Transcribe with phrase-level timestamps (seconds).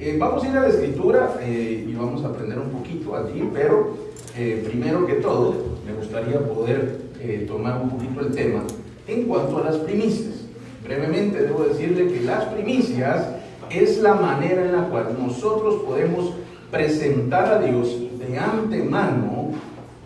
[0.00, 3.50] Eh, vamos a ir a la escritura eh, y vamos a aprender un poquito allí,
[3.52, 3.96] pero
[4.36, 7.08] eh, primero que todo me gustaría poder
[7.48, 8.62] tomar un poquito el tema
[9.08, 10.44] en cuanto a las primicias.
[10.84, 13.26] Brevemente debo decirle que las primicias
[13.70, 16.32] es la manera en la cual nosotros podemos
[16.70, 19.50] presentar a Dios de antemano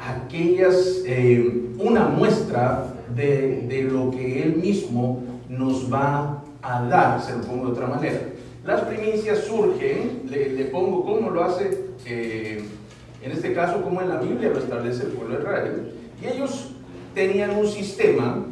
[0.01, 1.05] aquellas,
[1.79, 7.67] una muestra de, de lo que Él mismo nos va a dar, se lo pongo
[7.67, 8.32] de otra manera.
[8.65, 12.65] Las primicias surgen, le, pongo cómo lo hace, eh,
[13.21, 16.71] en este caso como en la Biblia lo establece el pueblo de Israel, y ellos
[17.13, 18.45] tenían un sistema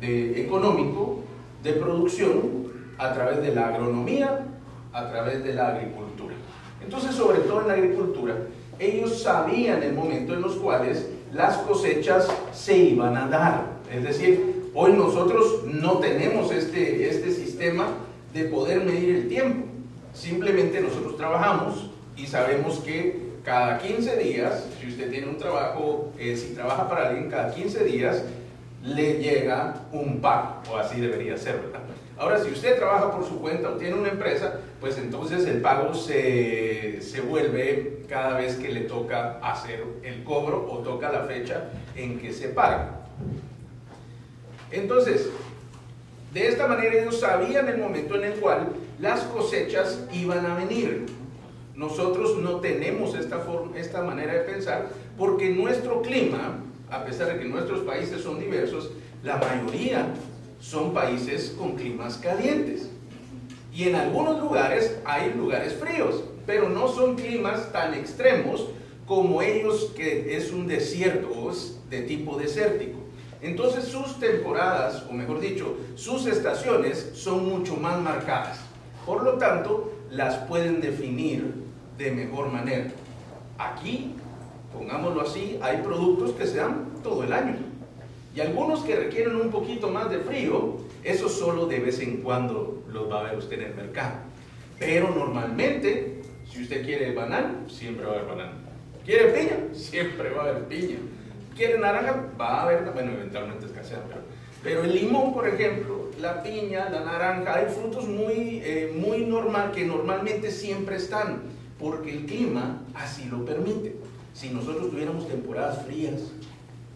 [0.00, 1.20] de, económico
[1.62, 2.64] de producción
[2.98, 4.44] a través de la agronomía,
[4.92, 6.34] a través de la agricultura.
[6.82, 8.34] Entonces, sobre todo en la agricultura,
[8.80, 13.66] ellos sabían el momento en los cuales las cosechas se iban a dar.
[13.92, 17.86] Es decir, hoy nosotros no tenemos este, este sistema
[18.34, 19.68] de poder medir el tiempo.
[20.12, 26.36] Simplemente nosotros trabajamos y sabemos que cada 15 días, si usted tiene un trabajo, eh,
[26.36, 28.24] si trabaja para alguien, cada 15 días
[28.82, 31.80] le llega un pago, o así debería ser, ¿verdad?
[32.16, 35.94] Ahora, si usted trabaja por su cuenta o tiene una empresa, pues entonces el pago
[35.94, 41.70] se, se vuelve cada vez que le toca hacer el cobro o toca la fecha
[41.96, 43.06] en que se paga.
[44.70, 45.28] Entonces,
[46.34, 51.06] de esta manera ellos sabían el momento en el cual las cosechas iban a venir.
[51.76, 56.58] Nosotros no tenemos esta, forma, esta manera de pensar porque nuestro clima,
[56.90, 58.90] a pesar de que nuestros países son diversos,
[59.22, 60.08] la mayoría
[60.60, 62.90] son países con climas calientes.
[63.72, 68.70] Y en algunos lugares hay lugares fríos, pero no son climas tan extremos
[69.06, 72.93] como ellos que es un desierto, es de tipo desértico.
[73.44, 78.58] Entonces sus temporadas, o mejor dicho, sus estaciones son mucho más marcadas.
[79.04, 81.52] Por lo tanto, las pueden definir
[81.98, 82.86] de mejor manera.
[83.58, 84.14] Aquí,
[84.72, 87.56] pongámoslo así, hay productos que se dan todo el año.
[88.34, 92.82] Y algunos que requieren un poquito más de frío, eso solo de vez en cuando
[92.90, 94.14] los va a ver usted en el mercado.
[94.78, 98.52] Pero normalmente, si usted quiere banano, siempre va a haber banano.
[99.04, 99.74] ¿Quiere piña?
[99.74, 100.96] Siempre va a haber piña
[101.54, 104.02] quiere naranja, va a haber, bueno, eventualmente escasean,
[104.62, 109.72] pero, el limón, por ejemplo, la piña, la naranja, hay frutos muy, eh, muy normal
[109.72, 111.42] que normalmente siempre están,
[111.78, 113.94] porque el clima así lo permite.
[114.32, 116.32] Si nosotros tuviéramos temporadas frías,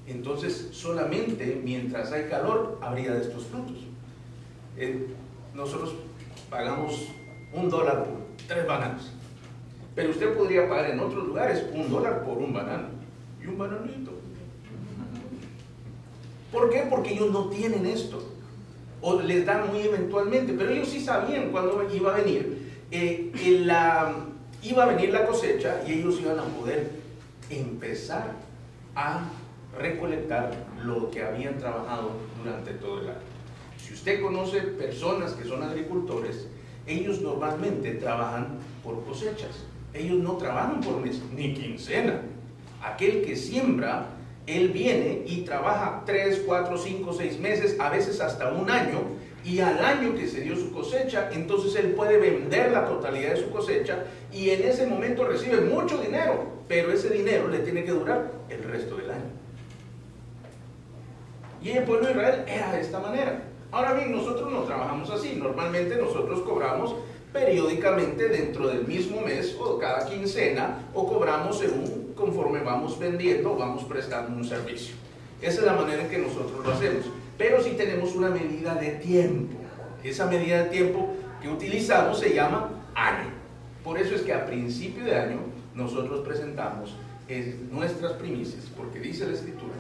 [0.07, 3.77] entonces solamente mientras hay calor habría de estos frutos.
[4.79, 5.09] Eh,
[5.55, 5.95] nosotros
[6.49, 7.09] pagamos
[7.53, 8.15] un dólar por
[8.47, 9.13] tres bananos,
[9.95, 12.89] pero usted podría pagar en otros lugares un dólar por un banano
[13.43, 14.28] y un bananito.
[16.53, 16.87] ¿Por qué?
[16.89, 18.23] Porque ellos no tienen esto.
[19.01, 22.73] O les dan muy eventualmente, pero ellos sí sabían cuándo iba a venir.
[22.91, 23.31] Eh,
[23.65, 24.15] la,
[24.63, 26.91] iba a venir la cosecha y ellos iban a poder
[27.51, 28.33] empezar
[28.95, 29.21] a
[29.79, 33.19] recolectar lo que habían trabajado durante todo el año.
[33.79, 36.49] Si usted conoce personas que son agricultores,
[36.87, 39.65] ellos normalmente trabajan por cosechas.
[39.93, 42.23] Ellos no trabajan por mes, ni quincena.
[42.83, 44.07] Aquel que siembra
[44.57, 49.01] él viene y trabaja 3, 4, 5, 6 meses, a veces hasta un año,
[49.45, 53.37] y al año que se dio su cosecha, entonces él puede vender la totalidad de
[53.41, 57.93] su cosecha y en ese momento recibe mucho dinero, pero ese dinero le tiene que
[57.93, 59.31] durar el resto del año.
[61.63, 63.43] Y el pueblo de Israel era de esta manera.
[63.71, 65.35] Ahora bien, nosotros no trabajamos así.
[65.37, 66.95] Normalmente nosotros cobramos
[67.33, 73.85] periódicamente dentro del mismo mes o cada quincena o cobramos según conforme vamos vendiendo vamos
[73.85, 74.97] prestando un servicio.
[75.41, 77.07] Esa es la manera en que nosotros lo hacemos.
[77.39, 79.57] Pero si tenemos una medida de tiempo.
[80.03, 83.31] Esa medida de tiempo que utilizamos se llama año.
[83.85, 85.39] Por eso es que a principio de año
[85.75, 86.95] nosotros presentamos
[87.71, 89.75] nuestras primicias, porque dice la Escritura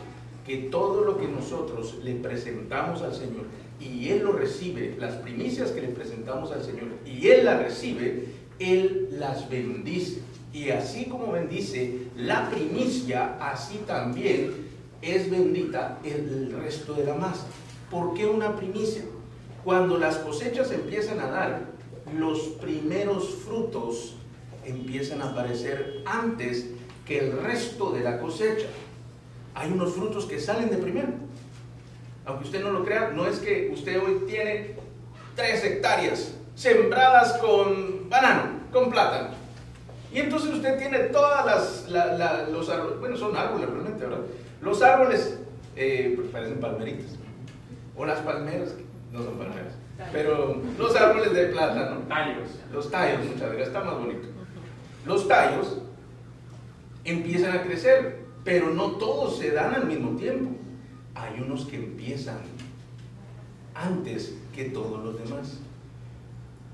[0.46, 3.44] que todo lo que nosotros le presentamos al Señor
[3.80, 8.24] y Él lo recibe, las primicias que le presentamos al Señor, y Él las recibe,
[8.58, 10.20] Él las bendice.
[10.52, 14.68] Y así como bendice la primicia, así también
[15.02, 17.46] es bendita el resto de la masa.
[17.90, 19.02] ¿Por qué una primicia?
[19.64, 21.60] Cuando las cosechas empiezan a dar,
[22.16, 24.16] los primeros frutos
[24.64, 26.70] empiezan a aparecer antes
[27.06, 28.66] que el resto de la cosecha.
[29.54, 31.28] Hay unos frutos que salen de primero
[32.28, 34.74] aunque usted no lo crea, no es que usted hoy tiene
[35.34, 39.30] tres hectáreas sembradas con banano, con plátano.
[40.12, 41.44] Y entonces usted tiene todas
[41.90, 44.24] las, los árboles, bueno, son árboles realmente, ¿verdad?
[44.62, 45.38] Los árboles,
[45.76, 47.12] eh, pues parecen palmeritas.
[47.96, 48.74] O las palmeras,
[49.12, 49.74] no son palmeras.
[50.12, 52.48] pero los árboles de plátano, Tallos.
[52.72, 54.28] los tallos, muchas gracias, está más bonito.
[55.04, 55.78] Los tallos
[57.04, 60.52] empiezan a crecer, pero no todos se dan al mismo tiempo.
[61.14, 62.38] Hay unos que empiezan
[63.74, 65.58] antes que todos los demás.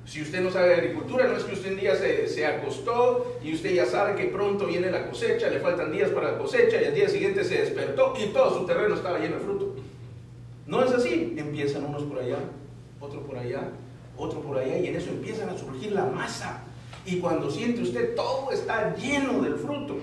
[0.06, 3.38] Si usted no sabe de agricultura, no es que usted un día se, se, acostó
[3.42, 6.80] y usted ya sabe que pronto viene la cosecha, le faltan días para la cosecha
[6.80, 9.74] y al día siguiente se despertó y todo su terreno estaba lleno de fruto.
[10.66, 11.34] No es así.
[11.36, 12.38] Empiezan unos por allá,
[13.00, 13.68] otro por allá,
[14.16, 16.62] otro por allá y en eso empiezan a surgir la masa.
[17.06, 19.96] Y cuando siente usted todo está lleno del fruto.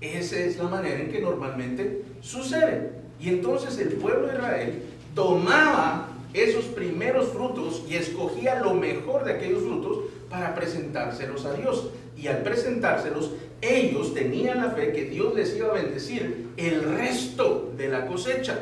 [0.00, 2.92] Esa es la manera en que normalmente sucede.
[3.18, 4.82] Y entonces el pueblo de Israel
[5.14, 6.05] tomaba
[6.42, 9.98] esos primeros frutos y escogía lo mejor de aquellos frutos
[10.28, 11.90] para presentárselos a Dios.
[12.16, 17.72] Y al presentárselos, ellos tenían la fe que Dios les iba a bendecir el resto
[17.76, 18.58] de la cosecha.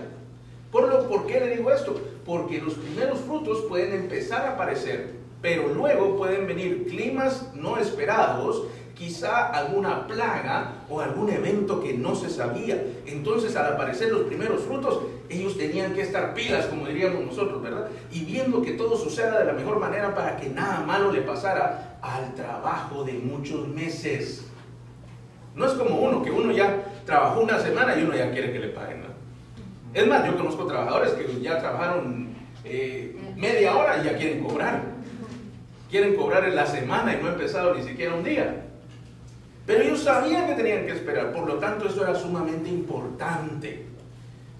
[0.70, 2.00] Por, lo, ¿Por qué le digo esto?
[2.24, 5.10] Porque los primeros frutos pueden empezar a aparecer,
[5.40, 12.14] pero luego pueden venir climas no esperados quizá alguna plaga o algún evento que no
[12.14, 12.82] se sabía.
[13.06, 17.88] Entonces al aparecer los primeros frutos, ellos tenían que estar pilas, como diríamos nosotros, ¿verdad?
[18.10, 21.98] Y viendo que todo suceda de la mejor manera para que nada malo le pasara
[22.02, 24.46] al trabajo de muchos meses.
[25.54, 28.58] No es como uno, que uno ya trabajó una semana y uno ya quiere que
[28.58, 29.04] le paguen.
[29.94, 34.82] Es más, yo conozco trabajadores que ya trabajaron eh, media hora y ya quieren cobrar.
[35.88, 38.64] Quieren cobrar en la semana y no ha empezado ni siquiera un día.
[39.66, 43.86] Pero ellos sabían que tenían que esperar, por lo tanto eso era sumamente importante.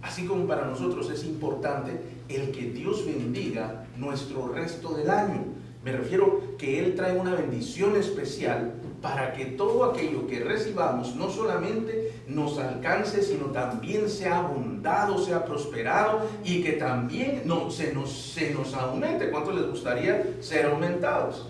[0.02, 5.44] Así como para nosotros es importante el que Dios bendiga nuestro resto del año.
[5.84, 8.72] Me refiero que Él trae una bendición especial
[9.02, 15.44] para que todo aquello que recibamos no solamente nos alcance, sino también sea abundado, sea
[15.44, 19.30] prosperado y que también no, se, nos, se nos aumente.
[19.30, 21.46] ¿Cuánto les gustaría ser aumentados?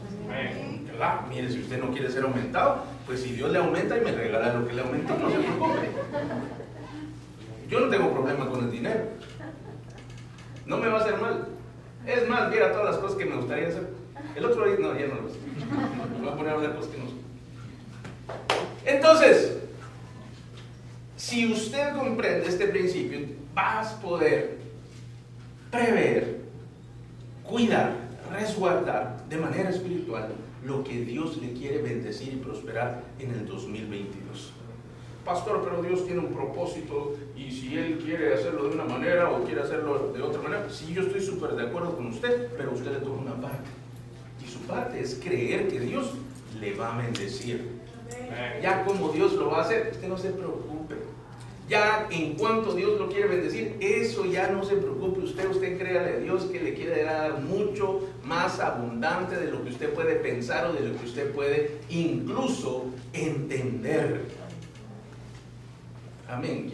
[0.97, 4.13] Claro, mire, si usted no quiere ser aumentado, pues si Dios le aumenta y me
[4.13, 5.91] regala lo que le aumentó, no se preocupe.
[7.69, 9.05] Yo no tengo problema con el dinero.
[10.67, 11.49] No me va a hacer mal.
[12.07, 13.89] Es más, mira todas las cosas que me gustaría hacer.
[14.35, 15.39] El otro día, no, ya no lo sé.
[16.13, 17.05] Me voy a poner a hablar cosas que no.
[18.85, 19.59] Entonces,
[21.17, 23.21] si usted comprende este principio,
[23.55, 24.59] vas a poder
[25.71, 26.41] prever,
[27.43, 27.93] cuidar,
[28.33, 30.29] resguardar de manera espiritual
[30.65, 34.53] lo que Dios le quiere bendecir y prosperar en el 2022.
[35.25, 39.43] Pastor, pero Dios tiene un propósito y si Él quiere hacerlo de una manera o
[39.45, 42.93] quiere hacerlo de otra manera, sí, yo estoy súper de acuerdo con usted, pero usted
[42.93, 43.71] le toca una parte.
[44.45, 46.13] Y su parte es creer que Dios
[46.61, 47.81] le va a bendecir.
[48.63, 50.97] Ya como Dios lo va a hacer, usted no se preocupe.
[51.69, 56.17] Ya en cuanto Dios lo quiere bendecir, eso ya no se preocupe usted, usted créale
[56.17, 60.67] a Dios que le quiere dar mucho más abundante de lo que usted puede pensar
[60.67, 62.85] o de lo que usted puede incluso
[63.15, 64.27] entender.
[66.29, 66.71] Amén.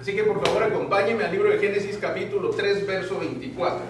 [0.00, 3.82] Así que por favor acompáñeme al libro de Génesis capítulo 3, verso 24.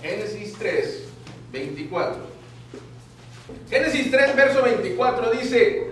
[0.00, 1.04] Génesis 3,
[1.52, 2.29] 24.
[3.68, 5.86] Génesis 3, verso 24 dice,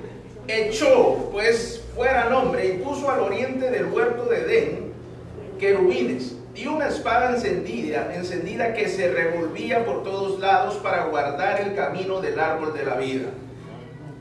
[0.46, 4.88] echó pues fuera al hombre y puso al oriente del huerto de Edén
[5.58, 11.74] querubines y una espada encendida, encendida que se revolvía por todos lados para guardar el
[11.74, 13.28] camino del árbol de la vida.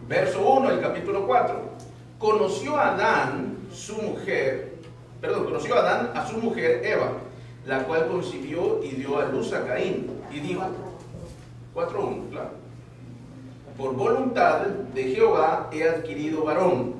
[0.08, 1.62] Verso 1 del capítulo 4.
[2.20, 4.74] Conoció a Adán, su mujer,
[5.20, 7.14] perdón, conoció a Adán a su mujer Eva,
[7.66, 10.12] la cual concibió y dio a luz a Caín.
[10.32, 10.62] Y dijo,
[11.74, 12.67] 4.1, claro.
[13.78, 16.96] Por voluntad de Jehová he adquirido varón.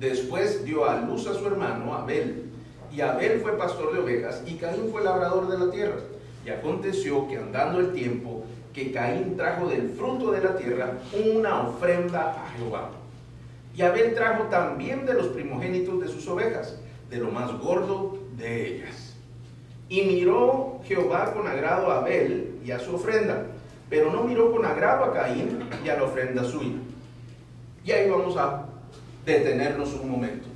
[0.00, 2.50] Después dio a luz a su hermano Abel.
[2.92, 6.00] Y Abel fue pastor de ovejas y Caín fue labrador de la tierra.
[6.44, 11.68] Y aconteció que andando el tiempo, que Caín trajo del fruto de la tierra una
[11.68, 12.90] ofrenda a Jehová.
[13.76, 18.74] Y Abel trajo también de los primogénitos de sus ovejas, de lo más gordo de
[18.74, 19.14] ellas.
[19.88, 23.46] Y miró Jehová con agrado a Abel y a su ofrenda,
[23.88, 26.76] pero no miró con agrado a Caín y a la ofrenda suya.
[27.84, 28.66] Y ahí vamos a
[29.24, 30.46] detenernos un momento.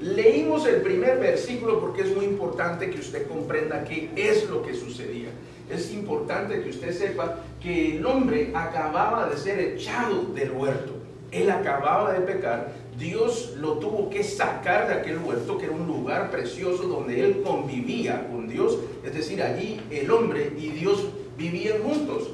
[0.00, 4.74] Leímos el primer versículo porque es muy importante que usted comprenda qué es lo que
[4.74, 5.28] sucedía.
[5.70, 10.92] Es importante que usted sepa que el hombre acababa de ser echado del huerto.
[11.32, 12.72] Él acababa de pecar.
[12.98, 17.42] Dios lo tuvo que sacar de aquel huerto, que era un lugar precioso donde él
[17.42, 18.78] convivía con Dios.
[19.04, 21.06] Es decir, allí el hombre y Dios
[21.36, 22.30] vivían juntos.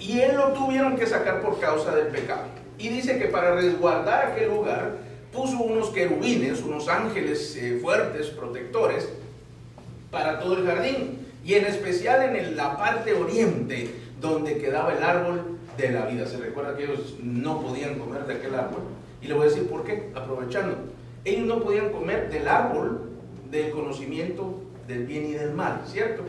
[0.00, 2.42] Y él lo tuvieron que sacar por causa del pecado.
[2.78, 4.96] Y dice que para resguardar aquel lugar,
[5.32, 9.08] puso unos querubines, unos ángeles eh, fuertes, protectores,
[10.10, 11.26] para todo el jardín.
[11.44, 13.90] Y en especial en la parte oriente,
[14.20, 16.26] donde quedaba el árbol de la vida.
[16.26, 18.82] Se recuerda que ellos no podían comer de aquel árbol.
[19.22, 20.76] Y le voy a decir por qué, aprovechando.
[21.24, 23.10] Ellos no podían comer del árbol
[23.50, 26.22] del conocimiento del bien y del mal, ¿cierto?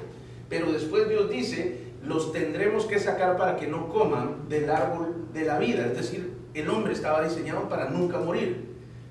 [0.50, 5.44] Pero después Dios dice, los tendremos que sacar para que no coman del árbol de
[5.44, 5.86] la vida.
[5.86, 8.70] Es decir, el hombre estaba diseñado para nunca morir.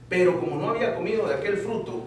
[0.09, 2.05] Pero como no había comido de aquel fruto,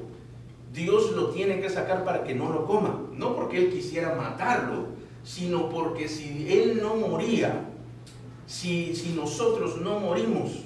[0.74, 3.02] Dios lo tiene que sacar para que no lo coma.
[3.14, 4.88] No porque Él quisiera matarlo,
[5.24, 7.66] sino porque si Él no moría,
[8.48, 10.66] si, si nosotros no morimos,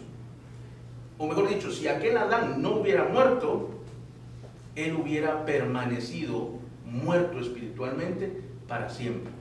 [1.17, 3.69] o mejor dicho, si aquel Adán no hubiera muerto,
[4.75, 6.51] Él hubiera permanecido
[6.85, 9.34] muerto espiritualmente para siempre.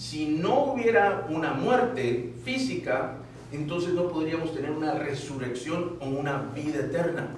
[0.00, 3.18] Si no hubiera una muerte física,
[3.52, 7.28] entonces no podríamos tener una resurrección o una vida eterna.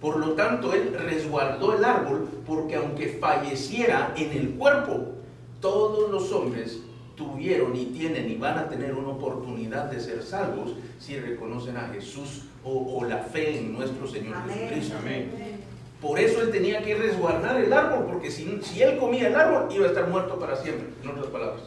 [0.00, 5.12] Por lo tanto, Él resguardó el árbol porque aunque falleciera en el cuerpo,
[5.60, 6.80] todos los hombres
[7.14, 11.90] tuvieron y tienen y van a tener una oportunidad de ser salvos si reconocen a
[11.90, 14.96] Jesús o, la fe en nuestro Señor Jesucristo.
[16.02, 19.68] Por eso él tenía que resguardar el árbol, porque si, si él comía el árbol
[19.72, 21.62] iba a estar muerto para siempre, en otras palabras.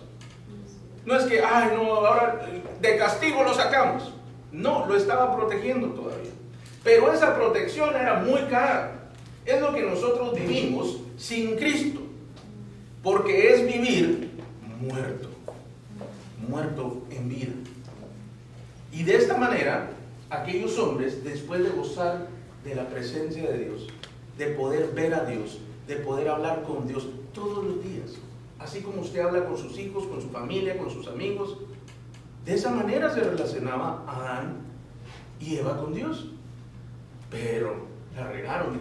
[1.05, 2.47] No es que, ay, no, ahora
[2.79, 4.13] de castigo lo sacamos.
[4.51, 6.31] No, lo estaba protegiendo todavía.
[6.83, 9.09] Pero esa protección era muy cara.
[9.45, 12.01] Es lo que nosotros vivimos sin Cristo.
[13.01, 14.31] Porque es vivir
[14.79, 15.29] muerto.
[16.47, 17.53] Muerto en vida.
[18.91, 19.89] Y de esta manera,
[20.29, 22.27] aquellos hombres, después de gozar
[22.63, 23.87] de la presencia de Dios,
[24.37, 28.11] de poder ver a Dios, de poder hablar con Dios todos los días,
[28.63, 31.57] así como usted habla con sus hijos, con su familia, con sus amigos,
[32.45, 34.57] de esa manera se relacionaba Adán
[35.39, 36.27] y Eva con Dios.
[37.29, 38.79] Pero la regaron.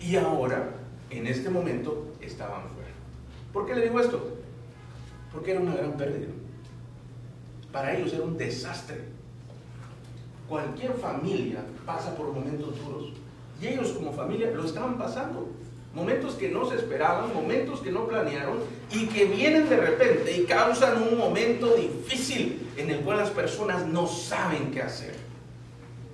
[0.00, 0.70] Y ahora,
[1.10, 2.90] en este momento, estaban fuera.
[3.52, 4.38] ¿Por qué le digo esto?
[5.32, 6.28] Porque era una gran pérdida.
[7.72, 9.04] Para ellos era un desastre.
[10.48, 13.12] Cualquier familia pasa por momentos duros.
[13.60, 15.48] Y ellos como familia lo estaban pasando.
[15.92, 18.58] Momentos que no se esperaban, momentos que no planearon
[18.92, 23.86] y que vienen de repente y causan un momento difícil en el cual las personas
[23.86, 25.16] no saben qué hacer.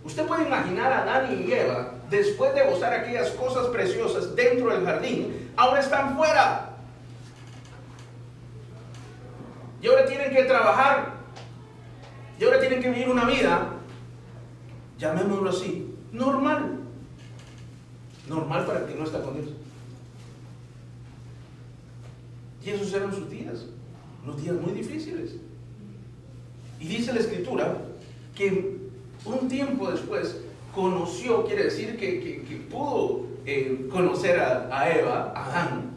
[0.03, 4.85] Usted puede imaginar a Dani y Eva, después de gozar aquellas cosas preciosas dentro del
[4.85, 6.77] jardín, ahora están fuera.
[9.83, 11.17] Y ahora tienen que trabajar.
[12.39, 13.73] Y ahora tienen que vivir una vida,
[14.99, 16.81] llamémoslo así, normal.
[18.29, 19.56] Normal para el que no está con Dios.
[22.67, 23.67] Y esos eran sus días,
[24.25, 25.37] unos días muy difíciles.
[26.81, 27.77] Y dice la escritura
[28.35, 28.79] que
[29.25, 30.39] un tiempo después
[30.75, 35.93] conoció, quiere decir que, pudo eh, conocer a, a Eva, a Adán,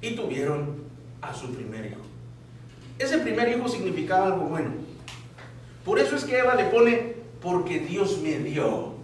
[0.00, 0.84] y tuvieron
[1.20, 2.00] a su primer hijo.
[2.98, 4.70] Ese primer hijo significaba algo bueno.
[5.84, 8.94] Por eso es que Eva le pone, porque Dios me dio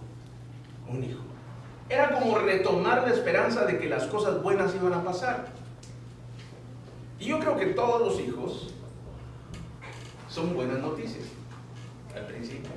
[0.89, 1.21] un hijo.
[1.89, 5.60] Era como retomar la esperanza de que las cosas buenas iban a pasar.
[7.21, 8.73] Y yo creo que todos los hijos
[10.27, 11.25] son buenas noticias
[12.15, 12.71] al principio.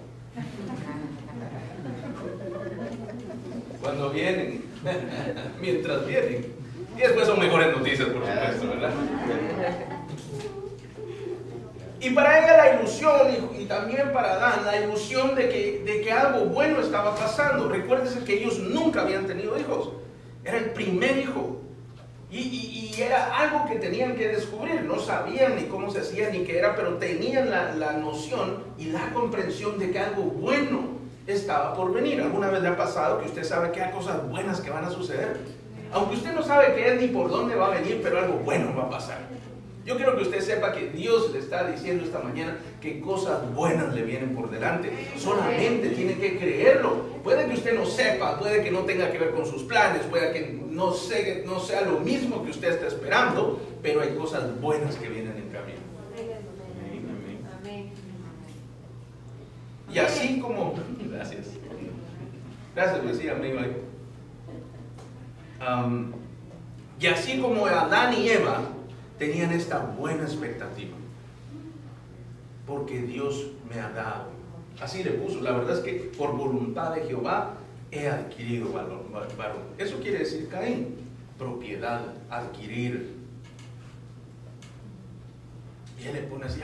[3.81, 4.65] Cuando vienen,
[5.61, 6.53] mientras vienen.
[6.95, 8.93] Y después son mejores noticias, por supuesto, ¿verdad?
[12.01, 13.19] Y para ella la ilusión,
[13.59, 17.71] y, también para Adán, la ilusión de que, de que algo bueno estaba pasando.
[17.71, 19.89] Recuérdense que ellos nunca habían tenido hijos.
[20.45, 21.64] Era el primer hijo.
[22.35, 24.83] Y, era algo que tenían que descubrir.
[24.83, 28.87] No sabían ni cómo se hacía ni qué era, pero tenían la, la noción y
[28.87, 30.81] la comprensión de que algo bueno
[31.27, 32.21] estaba por venir.
[32.21, 34.91] ¿Alguna vez le ha pasado que usted sabe que hay cosas buenas que van a
[34.91, 35.39] suceder?
[35.93, 38.75] Aunque usted no sabe qué es ni por dónde va a venir, pero algo bueno
[38.77, 39.34] va a pasar.
[39.85, 43.95] Yo quiero que usted sepa que Dios le está diciendo esta mañana que cosas buenas
[43.95, 44.91] le vienen por delante.
[45.19, 47.03] Solamente tiene que creerlo.
[47.23, 50.33] Puede que usted no sepa, puede que no tenga que ver con sus planes, puede
[50.33, 55.37] que no, sea, lo mismo que usted está esperando, pero hay cosas buenas que vienen
[55.37, 55.79] en camino.
[59.93, 60.75] Y así como...
[61.11, 61.47] Gracias.
[62.75, 63.61] Gracias por amigo.
[66.99, 68.74] y así como Adán y Eva
[69.19, 70.97] tenían esta buena expectativa.
[72.67, 74.29] Porque Dios me ha dado.
[74.81, 75.41] Así le puso.
[75.41, 77.55] La verdad es que por voluntad de Jehová
[77.91, 79.03] he adquirido varón.
[79.79, 80.97] Eso quiere decir Caín.
[81.39, 83.17] Propiedad, adquirir.
[86.01, 86.61] Y él le pone así,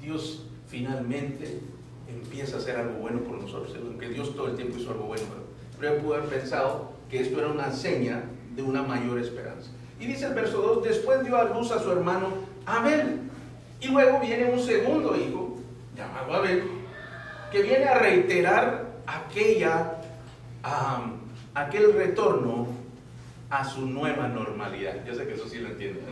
[0.00, 1.60] Dios finalmente
[2.08, 5.24] empieza a hacer algo bueno por nosotros, aunque Dios todo el tiempo hizo algo bueno,
[5.78, 8.24] pero él pudo haber pensado que esto era una seña
[8.54, 9.70] de una mayor esperanza.
[9.98, 12.28] Y dice el verso 2, después dio a luz a su hermano
[12.66, 13.20] Abel.
[13.80, 15.58] Y luego viene un segundo hijo,
[15.96, 16.64] llamado Abel,
[17.50, 19.98] que viene a reiterar aquella,
[21.54, 22.68] aquel retorno
[23.50, 25.04] a su nueva normalidad.
[25.06, 26.02] Yo sé que eso sí lo entienden.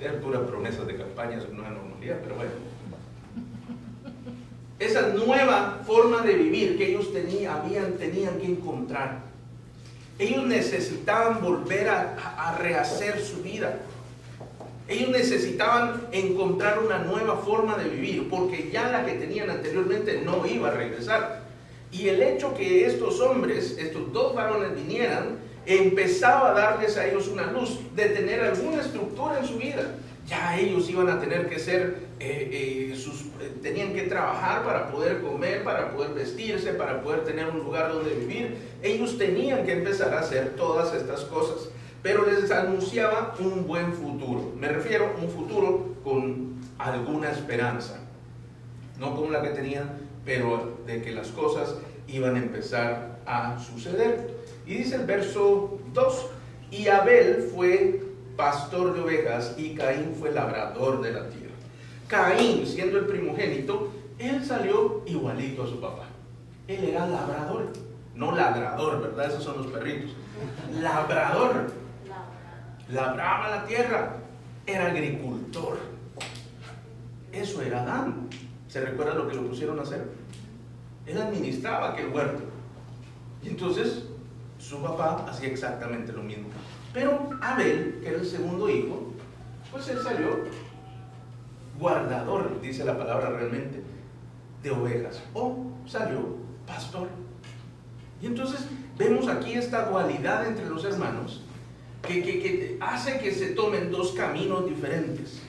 [0.00, 2.50] Eran puras promesas de campaña, su nueva normalidad, pero bueno.
[4.78, 7.62] Esa nueva forma de vivir que ellos tenían,
[7.98, 9.22] tenían que encontrar.
[10.18, 13.78] Ellos necesitaban volver a, rehacer su vida.
[14.88, 20.44] Ellos necesitaban encontrar una nueva forma de vivir, porque ya la que tenían anteriormente no
[20.46, 21.42] iba a regresar.
[21.92, 27.28] Y el hecho que estos hombres, estos dos varones vinieran, empezaba a darles a ellos
[27.28, 29.94] una luz de tener alguna estructura en su vida.
[30.28, 35.22] Ya ellos iban a tener que ser, eh, eh, eh, tenían que trabajar para poder
[35.22, 38.58] comer, para poder vestirse, para poder tener un lugar donde vivir.
[38.82, 41.70] Ellos tenían que empezar a hacer todas estas cosas.
[42.02, 44.52] Pero les anunciaba un buen futuro.
[44.54, 47.98] Me refiero a un futuro con alguna esperanza.
[48.98, 54.34] No como la que tenían, pero de que las cosas iban a empezar a suceder.
[54.66, 56.26] Y dice el verso 2,
[56.70, 58.07] y Abel fue
[58.38, 61.54] pastor de ovejas y Caín fue labrador de la tierra.
[62.06, 66.04] Caín, siendo el primogénito, él salió igualito a su papá.
[66.68, 67.72] Él era labrador,
[68.14, 69.26] no ladrador, ¿verdad?
[69.26, 70.12] Esos son los perritos.
[70.80, 71.66] Labrador.
[72.88, 74.16] Labraba la tierra.
[74.64, 75.78] Era agricultor.
[77.32, 78.28] Eso era Adán.
[78.68, 80.08] ¿Se recuerda lo que lo pusieron a hacer?
[81.06, 82.44] Él administraba aquel huerto.
[83.42, 84.04] Y entonces
[84.58, 86.48] su papá hacía exactamente lo mismo.
[86.98, 89.12] Pero Abel, que era el segundo hijo,
[89.70, 90.30] pues él salió
[91.78, 93.84] guardador, dice la palabra realmente,
[94.64, 95.22] de ovejas.
[95.32, 97.06] O salió pastor.
[98.20, 98.66] Y entonces
[98.98, 101.44] vemos aquí esta dualidad entre los hermanos
[102.02, 105.40] que, hace que se tomen dos caminos diferentes.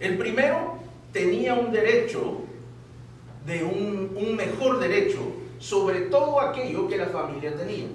[0.00, 0.78] El primero
[1.12, 2.38] tenía un derecho,
[3.46, 5.20] de un, un mejor derecho,
[5.60, 7.86] sobre todo aquello que la familia tenía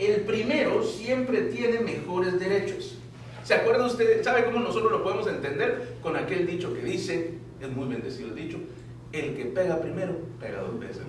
[0.00, 2.96] el primero siempre tiene mejores derechos.
[3.44, 4.22] ¿Se acuerda usted?
[4.22, 5.96] ¿Sabe cómo nosotros lo podemos entender?
[6.02, 8.58] Con aquel dicho que dice, es muy bendecido el dicho,
[9.12, 11.02] el que pega primero, pega dos veces.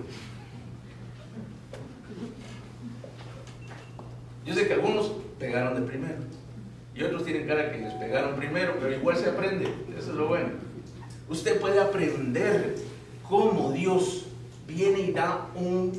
[4.44, 6.16] Yo sé que algunos pegaron de primero
[6.94, 10.28] y otros tienen cara que les pegaron primero, pero igual se aprende, eso es lo
[10.28, 10.50] bueno.
[11.28, 12.74] Usted puede aprender
[13.28, 14.26] cómo Dios
[14.66, 15.92] viene y da un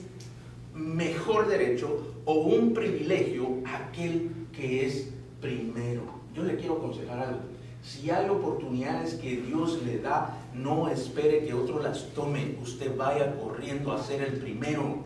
[0.75, 5.09] mejor derecho o un privilegio aquel que es
[5.41, 6.03] primero.
[6.33, 7.39] Yo le quiero aconsejar algo.
[7.81, 12.57] Si hay oportunidades que Dios le da, no espere que otros las tomen.
[12.61, 14.99] Usted vaya corriendo a ser el primero.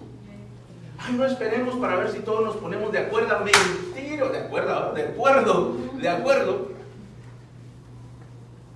[0.99, 3.35] Ay, no esperemos para ver si todos nos ponemos de acuerdo.
[3.39, 6.67] Mentira, de acuerdo, de acuerdo, de acuerdo.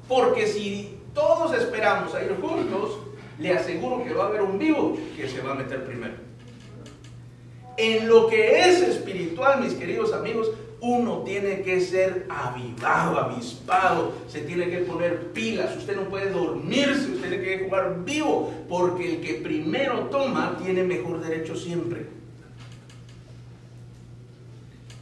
[0.08, 2.98] Porque si todos esperamos a ir juntos,
[3.38, 6.31] le aseguro que va a haber un vivo que se va a meter primero.
[7.82, 14.42] En lo que es espiritual, mis queridos amigos, uno tiene que ser avivado, avispado, se
[14.42, 19.22] tiene que poner pilas, usted no puede dormirse, usted tiene que jugar vivo, porque el
[19.22, 22.06] que primero toma tiene mejor derecho siempre.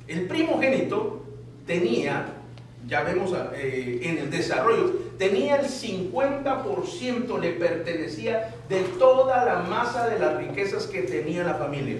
[0.07, 1.25] El primogénito
[1.67, 2.27] tenía,
[2.87, 10.07] ya vemos eh, en el desarrollo, tenía el 50%, le pertenecía de toda la masa
[10.07, 11.97] de las riquezas que tenía la familia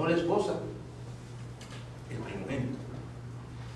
[0.00, 0.54] no la esposa,
[2.10, 2.78] el primogénito.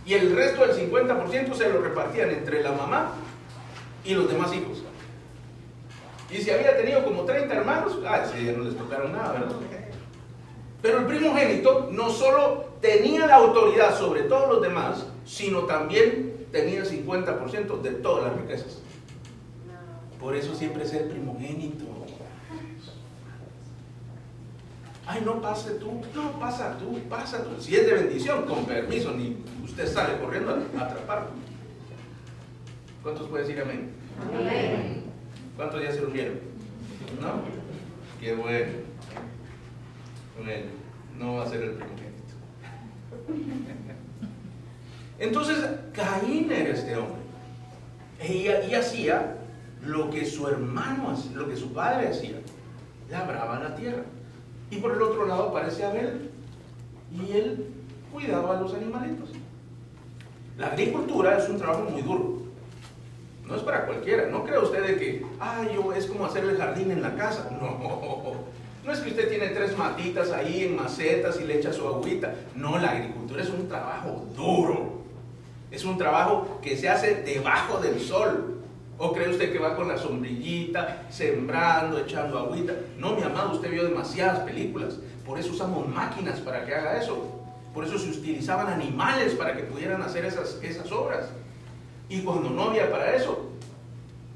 [0.06, 3.12] Y el resto del 50% se lo repartían entre la mamá
[4.04, 4.82] y los demás hijos.
[6.30, 9.56] Y si había tenido como 30 hermanos, ah, ese ya no les tocaron nada, ¿verdad?
[10.82, 16.80] Pero el primogénito no solo tenía la autoridad sobre todos los demás, sino también tenía
[16.80, 18.82] el 50% de todas las riquezas.
[20.20, 21.93] Por eso siempre es el primogénito.
[25.06, 27.60] Ay, no pase tú, no pasa tú, pasa tú.
[27.60, 31.28] Si es de bendición, con permiso, ni usted sale corriendo a atraparlo.
[33.02, 33.90] ¿Cuántos pueden decir amén?
[34.32, 35.04] Amén.
[35.56, 36.38] ¿Cuántos ya se durmieron?
[37.20, 37.42] ¿No?
[38.18, 38.72] Qué bueno.
[40.42, 40.66] Bueno,
[41.18, 42.14] no va a ser el primogénito.
[45.18, 45.58] Entonces,
[45.92, 47.20] Caín era este hombre.
[48.26, 49.36] Y, y hacía
[49.84, 52.36] lo que su hermano, lo que su padre hacía.
[53.10, 54.02] Labraba la tierra.
[54.74, 56.30] Y por el otro lado aparece Abel.
[57.12, 57.66] Y él
[58.12, 59.30] cuidaba a los animalitos.
[60.58, 62.38] La agricultura es un trabajo muy duro.
[63.46, 64.26] No es para cualquiera.
[64.26, 67.48] No crea usted que, ay, yo es como hacer el jardín en la casa.
[67.60, 68.54] No.
[68.84, 72.34] No es que usted tiene tres matitas ahí en macetas y le echa su agüita.
[72.54, 75.04] No, la agricultura es un trabajo duro.
[75.70, 78.53] Es un trabajo que se hace debajo del sol.
[78.96, 82.74] ¿O cree usted que va con la sombrillita, sembrando, echando agüita?
[82.96, 84.98] No, mi amado, usted vio demasiadas películas.
[85.26, 87.28] Por eso usamos máquinas para que haga eso.
[87.72, 91.28] Por eso se utilizaban animales para que pudieran hacer esas, esas obras.
[92.08, 93.50] Y cuando no había para eso,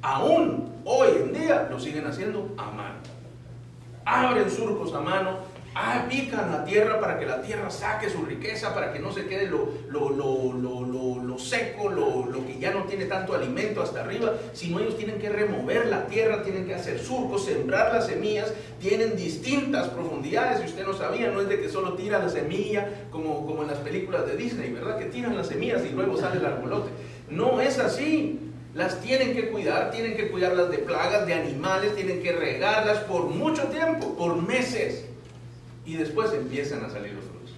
[0.03, 2.99] aún hoy en día lo siguen haciendo a mano
[4.09, 5.38] abren surcos a mano,
[5.78, 9.26] ah, pican la tierra para que la tierra saque su riqueza, para que no se
[9.26, 14.80] quede lo, lo, lo seco, lo, que ya no tiene tanto alimento hasta arriba, sino
[14.80, 19.88] ellos tienen que remover la tierra, tienen que hacer surcos, sembrar las semillas, tienen distintas
[19.88, 23.62] profundidades, y usted no sabía, no es de que solo tiran la semilla como, como
[23.62, 24.98] en las películas de Disney, ¿verdad?
[24.98, 26.90] Que tiran las semillas y luego sale el arbolote.
[27.30, 28.40] No es así.
[28.74, 33.24] Las tienen que cuidar, tienen que cuidarlas de plagas, de animales, tienen que regarlas por
[33.24, 35.08] mucho tiempo, por meses.
[35.88, 37.55] Y después empiezan a salir los frutos.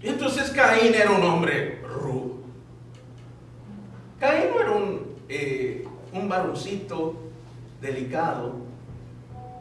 [0.00, 2.36] Y entonces Caín era un hombre rudo.
[4.20, 6.30] Caín no era un, eh, un
[7.80, 8.54] delicado,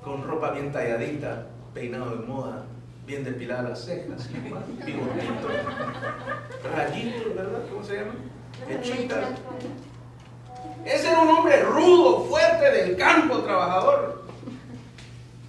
[0.03, 2.65] con ropa bien talladita, peinado de moda,
[3.07, 4.29] bien depiladas las cejas,
[4.85, 5.47] bigotito,
[6.71, 7.61] rayitos, ¿verdad?
[7.71, 8.13] ¿Cómo se llama?
[8.69, 9.29] Hechita.
[10.85, 14.23] Ese era un hombre rudo, fuerte, del campo, trabajador.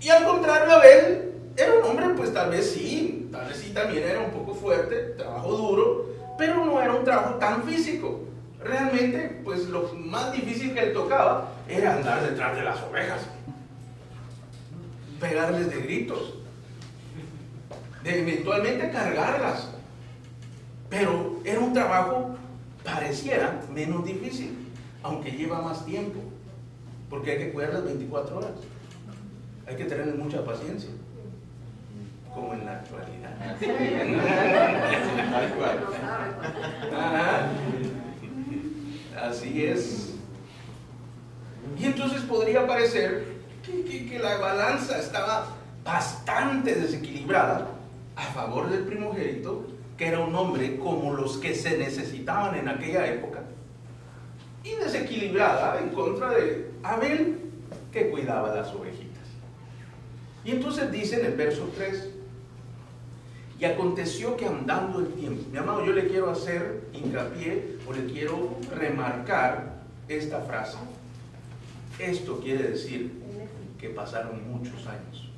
[0.00, 1.27] Y al contrario, Abel
[1.58, 5.14] era un hombre, pues tal vez sí, tal vez sí también era un poco fuerte,
[5.16, 6.06] trabajo duro,
[6.38, 8.20] pero no era un trabajo tan físico.
[8.62, 13.20] Realmente, pues lo más difícil que le tocaba era andar detrás de las ovejas,
[15.20, 16.34] pegarles de gritos,
[18.04, 19.68] eventualmente cargarlas.
[20.88, 22.36] Pero era un trabajo,
[22.82, 24.68] pareciera, menos difícil
[25.02, 26.20] aunque lleva más tiempo,
[27.08, 28.50] porque hay que cuidarlas 24 horas.
[29.66, 30.90] Hay que tener mucha paciencia,
[32.34, 33.36] como en la actualidad.
[39.22, 40.14] Así es.
[41.78, 47.68] Y entonces podría parecer que, que, la balanza estaba bastante desequilibrada
[48.16, 53.06] a favor del primogénito, que era un hombre como los que se necesitaban en aquella
[53.06, 53.42] época,
[54.64, 57.38] y desequilibrada en contra de Abel
[57.92, 59.08] que cuidaba las ovejitas.
[60.44, 62.08] Y entonces dice en el verso 3,
[63.58, 68.06] y aconteció que andando el tiempo, mi amado, yo le quiero hacer hincapié o le
[68.06, 70.78] quiero remarcar esta frase.
[71.98, 73.12] Esto quiere decir
[73.80, 75.28] que pasaron muchos años.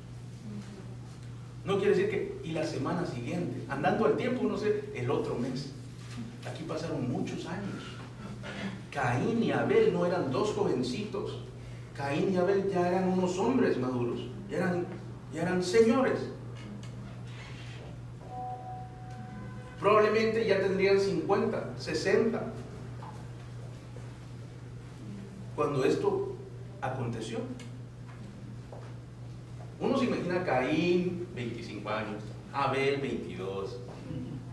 [1.65, 5.35] No quiere decir que, y la semana siguiente, andando el tiempo, no sé, el otro
[5.35, 5.71] mes.
[6.47, 7.83] Aquí pasaron muchos años.
[8.91, 11.39] Caín y Abel no eran dos jovencitos.
[11.95, 14.85] Caín y Abel ya eran unos hombres maduros, eran,
[15.33, 16.19] ya eran señores.
[19.81, 22.53] Probablemente ya tendrían 50, 60.
[25.55, 26.35] Cuando esto
[26.79, 27.39] aconteció.
[29.79, 33.77] Uno se imagina Caín, 25 años, Abel, 22.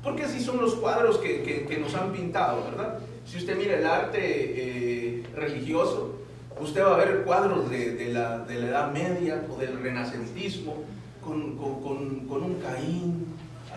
[0.03, 2.99] Porque así son los cuadros que, que nos han pintado, ¿verdad?
[3.29, 6.15] Si usted mira el arte eh, religioso,
[6.59, 10.77] usted va a ver cuadros de, la, Edad Media o del Renacentismo
[11.23, 13.27] con, un Caín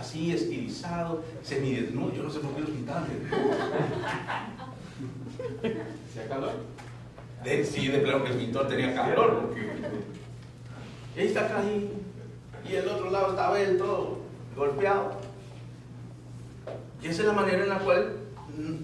[0.02, 2.14] así estilizado, semidesnudo.
[2.14, 3.06] Yo no sé por qué los pintaban.
[6.10, 6.54] ¿Hacía calor?
[7.64, 9.54] sí, de plano que el pintor tenía calor.
[11.16, 11.92] Y ahí está Caín.
[12.68, 14.20] Y el otro lado estaba él todo
[14.56, 15.20] golpeado.
[17.02, 18.18] Y esa es la manera en la cual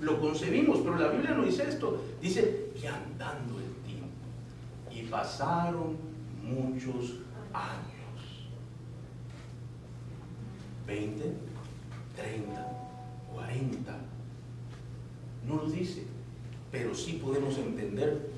[0.01, 2.03] lo concebimos, pero la Biblia no dice esto.
[2.21, 4.07] Dice, y andando el tiempo.
[4.91, 5.97] Y pasaron
[6.43, 7.15] muchos
[7.53, 7.96] años.
[10.87, 11.23] 20,
[12.15, 12.67] 30,
[13.33, 13.97] 40.
[15.45, 16.03] No lo dice,
[16.71, 18.29] pero sí podemos entender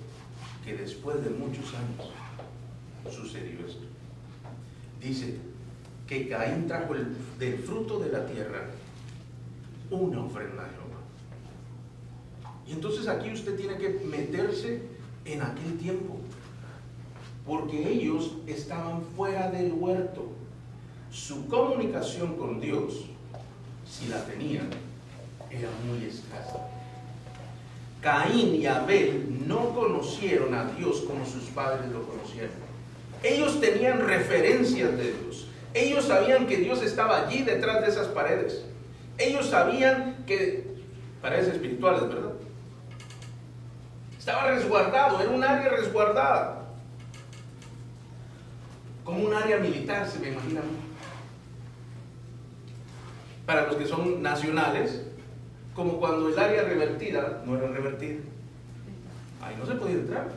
[0.66, 3.86] que después de muchos años sucedió esto.
[5.00, 5.38] Dice
[6.08, 8.66] que Caín trajo el, del fruto de la tierra
[9.92, 10.70] una ofrenda
[12.70, 14.84] y entonces aquí usted tiene que meterse
[15.26, 16.18] en aquel tiempo,
[17.44, 20.30] porque ellos estaban fuera del huerto.
[21.12, 23.06] Su comunicación con Dios,
[23.90, 24.70] si la tenían,
[25.50, 26.68] era muy escasa.
[28.02, 32.70] Caín y Abel no conocieron a Dios como sus padres lo conocieron.
[33.24, 35.48] Ellos tenían referencias de Dios.
[35.74, 38.64] Ellos sabían que Dios estaba allí detrás de esas paredes.
[39.18, 40.76] Ellos sabían que,
[41.22, 42.32] paredes espirituales, ¿verdad?
[44.18, 46.70] Estaba resguardado, era un área resguardada.
[49.04, 50.62] Como un área militar, se me imagina.
[53.50, 55.02] Para los que son nacionales,
[55.74, 58.20] como cuando el área revertida no era revertida.
[59.42, 60.28] Ahí no se podía entrar.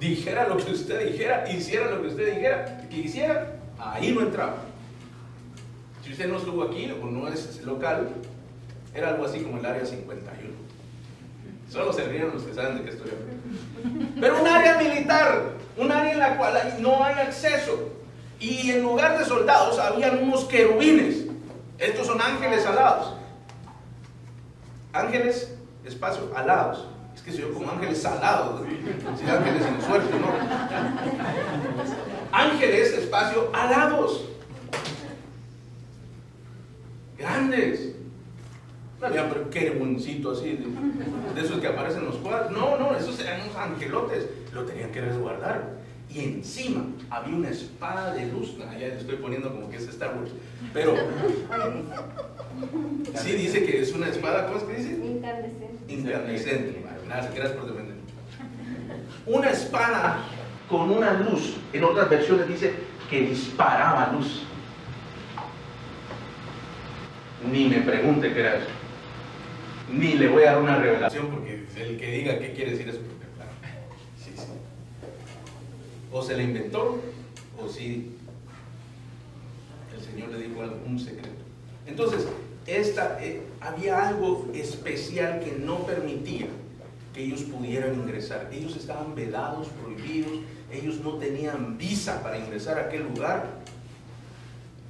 [0.00, 4.56] Dijera lo que usted dijera, hiciera lo que usted dijera, que hiciera, ahí no entraba.
[6.04, 8.08] Si usted no estuvo aquí o no es local,
[8.92, 10.32] era algo así como el área 51.
[11.70, 14.20] Solo se ríen los que saben de qué estoy hablando.
[14.20, 17.92] Pero un área militar, un área en la cual no hay acceso.
[18.40, 21.26] Y en lugar de soldados habían unos querubines.
[21.82, 23.12] Estos son ángeles alados.
[24.92, 25.52] Ángeles,
[25.84, 26.86] espacio, alados.
[27.12, 28.62] Es que soy yo como ángeles salados.
[29.18, 30.28] Si ángeles en suerte, ¿no?
[32.30, 34.28] Ángeles, espacio, alados.
[37.18, 37.96] Grandes.
[39.00, 40.52] No había queruboncito así,
[41.34, 42.52] de, esos que aparecen en los cuadros.
[42.52, 44.28] No, no, esos eran unos angelotes.
[44.52, 45.81] Lo tenían que resguardar.
[46.14, 48.56] Y encima había una espada de luz.
[48.58, 50.30] ya le estoy poniendo como que es Star Wars.
[50.74, 50.94] Pero
[53.14, 55.04] sí dice que es una espada, ¿cómo es que dice?
[55.04, 55.92] Incandescente.
[55.92, 56.84] Incandescente.
[57.06, 57.96] Gracias, gracias por defender.
[59.26, 60.18] Una espada
[60.68, 61.56] con una luz.
[61.72, 62.74] En otras versiones dice
[63.08, 64.42] que disparaba luz.
[67.50, 68.82] Ni me pregunte qué era eso
[69.92, 72.98] ni le voy a dar una revelación porque el que diga qué quiere decir eso,
[72.98, 73.50] porque claro,
[74.18, 74.42] sí, sí.
[76.12, 77.00] O se le inventó,
[77.58, 78.16] o sí
[79.96, 81.28] el Señor le dijo algún secreto.
[81.86, 82.26] Entonces,
[82.66, 86.46] esta, eh, había algo especial que no permitía
[87.14, 88.50] que ellos pudieran ingresar.
[88.52, 93.46] Ellos estaban vedados, prohibidos, ellos no tenían visa para ingresar a aquel lugar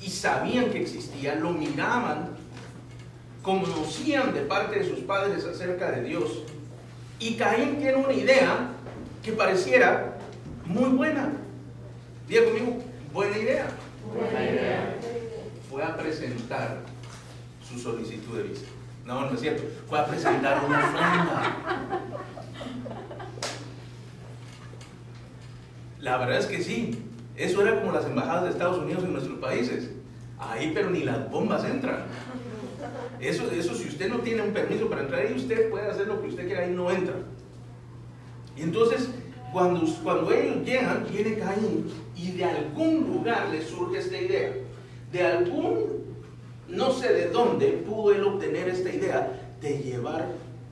[0.00, 2.30] y sabían que existía, lo miraban
[3.42, 6.42] conocían de parte de sus padres acerca de Dios.
[7.18, 8.70] Y Caín tiene una idea
[9.22, 10.11] que pareciera
[10.66, 11.32] muy buena.
[12.28, 12.78] Diga conmigo,
[13.12, 13.68] buena idea.
[14.12, 14.96] Buena idea.
[15.70, 16.80] Fue a presentar
[17.66, 18.66] su solicitud de visa.
[19.04, 19.62] No, no es cierto.
[19.88, 22.00] Fue a presentar una ofrenda.
[26.00, 27.02] La verdad es que sí.
[27.36, 29.90] Eso era como las embajadas de Estados Unidos en nuestros países.
[30.38, 32.04] Ahí, pero ni las bombas entran.
[33.20, 36.20] Eso, eso si usted no tiene un permiso para entrar ahí, usted puede hacer lo
[36.20, 37.14] que usted quiera, ahí no entra.
[38.56, 39.08] Y entonces,
[39.52, 44.52] cuando, cuando ellos llegan, viene Caín y de algún lugar le surge esta idea.
[45.12, 46.04] De algún,
[46.68, 50.26] no sé de dónde, pudo él obtener esta idea de llevar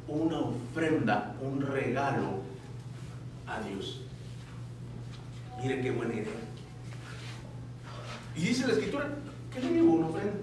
[0.09, 2.41] una ofrenda, un regalo
[3.47, 4.01] a Dios.
[5.63, 6.27] Miren qué buena idea.
[8.35, 9.11] Y dice la escritura,
[9.53, 10.39] ¿qué le llevó una ofrenda?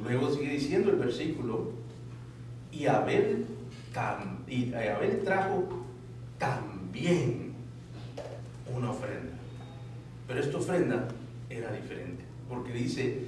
[0.00, 1.72] Luego sigue diciendo el versículo,
[2.70, 3.46] y Abel,
[4.46, 5.64] y Abel trajo
[6.38, 7.54] también
[8.74, 9.36] una ofrenda.
[10.26, 11.08] Pero esta ofrenda
[11.48, 13.22] era diferente, porque dice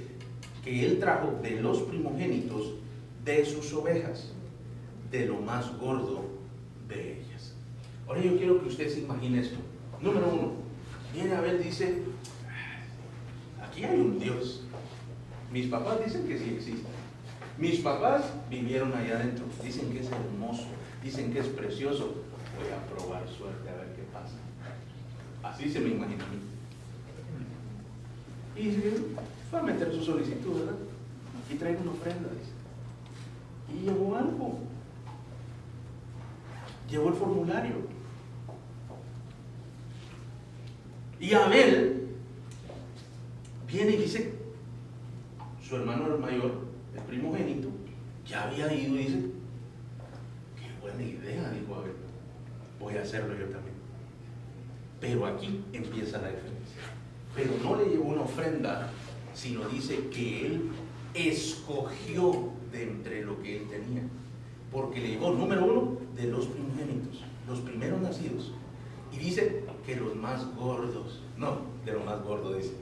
[0.63, 2.73] que él trajo de los primogénitos
[3.23, 4.31] de sus ovejas,
[5.09, 6.25] de lo más gordo
[6.87, 7.53] de ellas.
[8.07, 9.57] Ahora yo quiero que usted se imagine esto.
[10.01, 10.51] Número uno,
[11.13, 12.03] viene Abel dice,
[13.61, 14.63] aquí hay un Dios
[15.51, 16.87] mis papás dicen que sí existe.
[17.59, 19.45] Mis papás vivieron allá adentro.
[19.61, 20.67] Dicen que es hermoso.
[21.03, 22.23] Dicen que es precioso.
[22.57, 24.37] Voy a probar suerte a ver qué pasa.
[25.43, 26.39] Así se me imagina a mí.
[28.55, 28.71] Y
[29.49, 30.75] fue a meter su solicitud, ¿verdad?
[31.51, 32.53] Y trae una ofrenda, dice.
[33.73, 34.59] Y llevó algo.
[36.89, 37.75] Llevó el formulario.
[41.19, 42.07] Y Abel
[43.67, 44.33] viene y dice,
[45.61, 47.69] su hermano mayor, el primogénito,
[48.25, 49.19] ya había ido y dice,
[50.55, 51.93] qué buena idea, dijo Abel,
[52.79, 53.75] voy a hacerlo yo también.
[54.99, 56.81] Pero aquí empieza la diferencia.
[57.35, 58.89] Pero no le llevó una ofrenda,
[59.33, 60.69] sino dice que él
[61.13, 64.03] escogió de entre lo que él tenía.
[64.71, 68.51] Porque le llevó, número uno, de los primogénitos, los primeros nacidos.
[69.11, 72.73] Y dice que los más gordos, no, de lo más gordo dice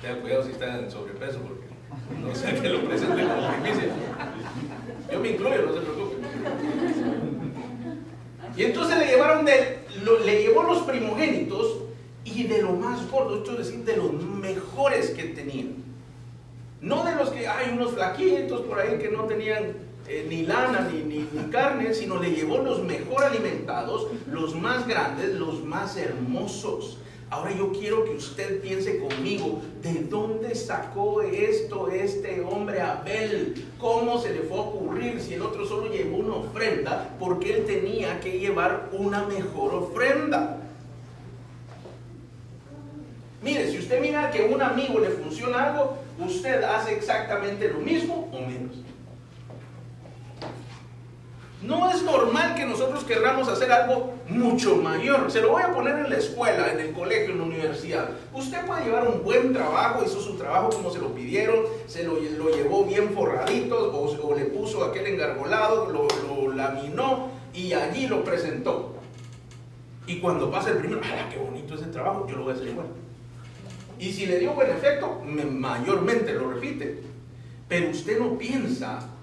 [0.00, 1.66] Tenga cuidado si está en sobrepeso porque
[2.22, 3.94] no sé que lo presente como primicia.
[5.12, 6.16] Yo me incluyo, no se preocupe.
[8.56, 9.78] Y entonces le llevaron de,
[10.24, 11.78] le llevó los primogénitos
[12.24, 15.76] y de lo más gordo, esto es decir, de los mejores que tenían.
[16.80, 20.88] No de los que hay unos flaquitos por ahí que no tenían eh, ni lana
[20.92, 25.96] ni, ni, ni, carne, sino le llevó los mejor alimentados, los más grandes, los más
[25.96, 33.66] hermosos, Ahora yo quiero que usted piense conmigo, ¿de dónde sacó esto este hombre Abel?
[33.80, 37.16] ¿Cómo se le fue a ocurrir si el otro solo llevó una ofrenda?
[37.18, 40.60] Porque él tenía que llevar una mejor ofrenda.
[43.42, 47.80] Mire, si usted mira que a un amigo le funciona algo, usted hace exactamente lo
[47.80, 48.76] mismo o menos.
[51.66, 55.30] No es normal que nosotros querramos hacer algo mucho mayor.
[55.32, 58.10] Se lo voy a poner en la escuela, en el colegio, en la universidad.
[58.32, 62.20] Usted puede llevar un buen trabajo, hizo su trabajo como se lo pidieron, se lo,
[62.20, 68.94] llevó bien forradito o, le puso aquel engargolado, lo, lo, laminó y allí lo presentó.
[70.06, 72.28] Y cuando pasa el primero, ¡ah, qué bonito ese trabajo!
[72.28, 72.86] Yo lo voy a hacer igual.
[73.98, 77.02] Y si le dio buen efecto, mayormente lo repite.
[77.68, 79.15] Pero usted no piensa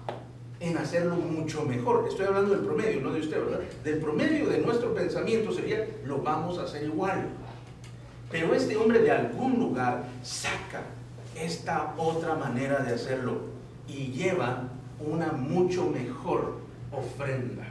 [0.60, 2.06] en hacerlo mucho mejor.
[2.08, 3.60] Estoy hablando del promedio, no de usted, ¿verdad?
[3.82, 7.28] Del promedio de nuestro pensamiento sería, lo vamos a hacer igual.
[8.30, 10.82] Pero este hombre de algún lugar saca
[11.36, 13.38] esta otra manera de hacerlo
[13.88, 14.68] y lleva
[15.00, 16.58] una mucho mejor
[16.92, 17.66] ofrenda.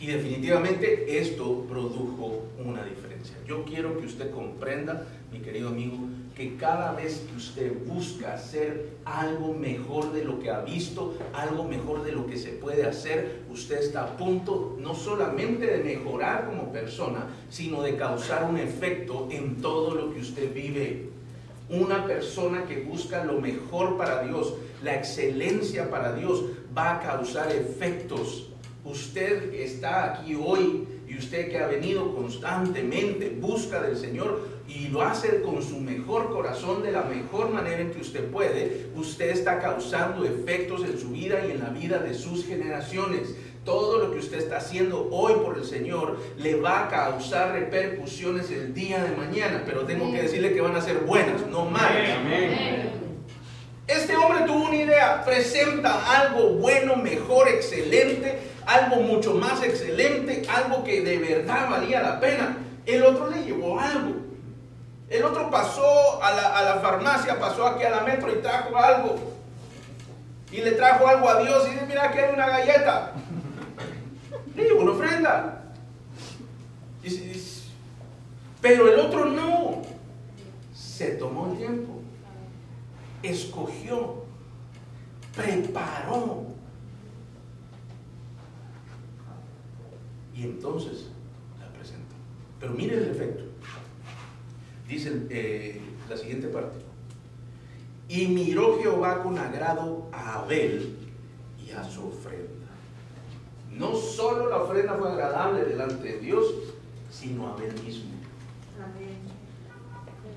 [0.00, 3.36] Y definitivamente esto produjo una diferencia.
[3.46, 5.96] Yo quiero que usted comprenda, mi querido amigo,
[6.36, 11.64] que cada vez que usted busca hacer algo mejor de lo que ha visto, algo
[11.64, 16.46] mejor de lo que se puede hacer, usted está a punto no solamente de mejorar
[16.46, 21.08] como persona, sino de causar un efecto en todo lo que usted vive.
[21.70, 26.44] Una persona que busca lo mejor para Dios, la excelencia para Dios,
[26.76, 28.50] va a causar efectos.
[28.84, 35.02] Usted está aquí hoy y usted que ha venido constantemente busca del Señor, y lo
[35.02, 39.60] hace con su mejor corazón de la mejor manera en que usted puede, usted está
[39.60, 43.34] causando efectos en su vida y en la vida de sus generaciones.
[43.64, 48.50] Todo lo que usted está haciendo hoy por el Señor le va a causar repercusiones
[48.50, 52.18] el día de mañana, pero tengo que decirle que van a ser buenas, no malas.
[53.86, 60.82] Este hombre tuvo una idea, presenta algo bueno, mejor, excelente, algo mucho más excelente, algo
[60.82, 62.58] que de verdad valía la pena.
[62.84, 64.16] El otro le llevó algo.
[65.08, 69.16] El otro pasó a la, farmacia, pasó aquí a la metro y trajo algo.
[70.50, 73.12] Y le trajo algo a Dios y dice, mira, aquí hay una galleta.
[74.54, 75.62] Le llevó una ofrenda.
[78.60, 79.82] Pero el otro no.
[80.74, 82.00] Se tomó el tiempo.
[83.22, 84.24] Escogió.
[85.36, 86.55] Preparó.
[90.36, 91.06] Y entonces
[91.58, 92.14] la presentó.
[92.60, 93.44] Pero mire el efecto.
[94.86, 96.78] Dice eh, la siguiente parte.
[98.08, 100.96] Y miró Jehová con agrado a Abel
[101.66, 102.66] y a su ofrenda.
[103.72, 106.46] No solo la ofrenda fue agradable delante de Dios,
[107.10, 108.10] sino a Abel mismo.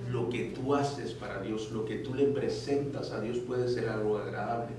[0.10, 3.90] Lo que tú haces para Dios, lo que tú le presentas a Dios puede ser
[3.90, 4.72] algo agradable,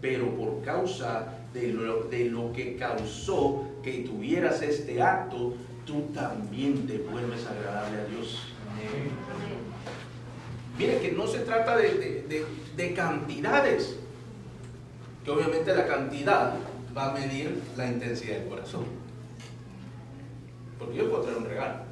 [0.00, 5.54] pero por causa de lo, de lo que causó que tuvieras este acto,
[5.86, 8.38] tú también te vuelves agradable a Dios.
[10.78, 13.96] Mire que no se trata de, cantidades,
[15.24, 16.54] que obviamente la cantidad
[16.96, 18.84] va a medir la intensidad del corazón.
[20.78, 21.88] Porque yo puedo traer un regalo.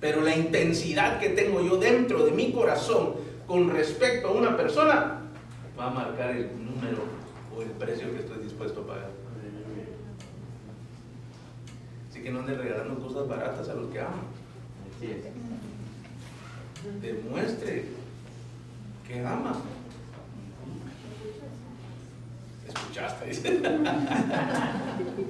[0.00, 3.14] Pero la intensidad que tengo yo dentro de mi corazón
[3.46, 5.20] con respecto a una persona
[5.78, 7.04] va a marcar el número
[7.56, 9.10] o el precio que estoy dispuesto a pagar.
[12.10, 14.22] Así que no ande regalando cosas baratas a los que aman.
[17.02, 17.86] Demuestre
[19.04, 19.56] que ama.
[22.68, 23.30] ¿Escuchaste?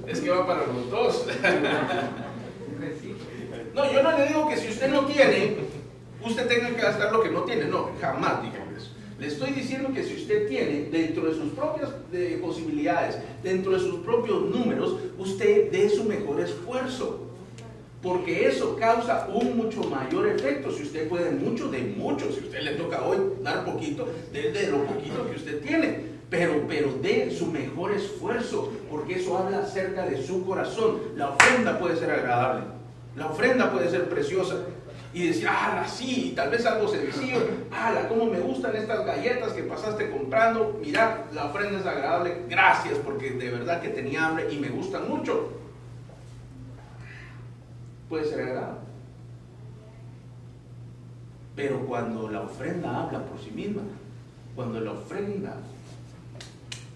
[0.07, 1.25] es que va para los dos.
[3.73, 5.57] no, yo no le digo que si usted no tiene,
[6.23, 7.65] usted tenga que gastar lo que no tiene.
[7.65, 8.60] No, jamás dije.
[9.21, 11.91] Le estoy diciendo que si usted tiene dentro de sus propias
[12.41, 17.27] posibilidades, dentro de sus propios números, usted dé su mejor esfuerzo
[18.01, 20.71] porque eso causa un mucho mayor efecto.
[20.71, 22.31] Si usted puede mucho, de mucho.
[22.31, 25.99] Si usted le toca hoy dar poquito, de, lo poquito que usted tiene.
[26.31, 30.97] Pero, pero de su mejor esfuerzo, porque eso habla acerca de su corazón.
[31.15, 32.63] La ofrenda puede ser agradable,
[33.15, 34.65] la ofrenda puede ser preciosa.
[35.13, 37.39] Y decir, ah, sí, tal vez algo sencillo,
[37.71, 40.79] ah, cómo me gustan estas galletas que pasaste comprando.
[40.81, 45.09] Mira, la ofrenda es agradable, gracias, porque de verdad que tenía hambre y me gustan
[45.09, 45.61] mucho
[48.11, 48.81] puede ser agradable.
[51.55, 53.83] Pero cuando la ofrenda habla por sí misma,
[54.53, 55.55] cuando la ofrenda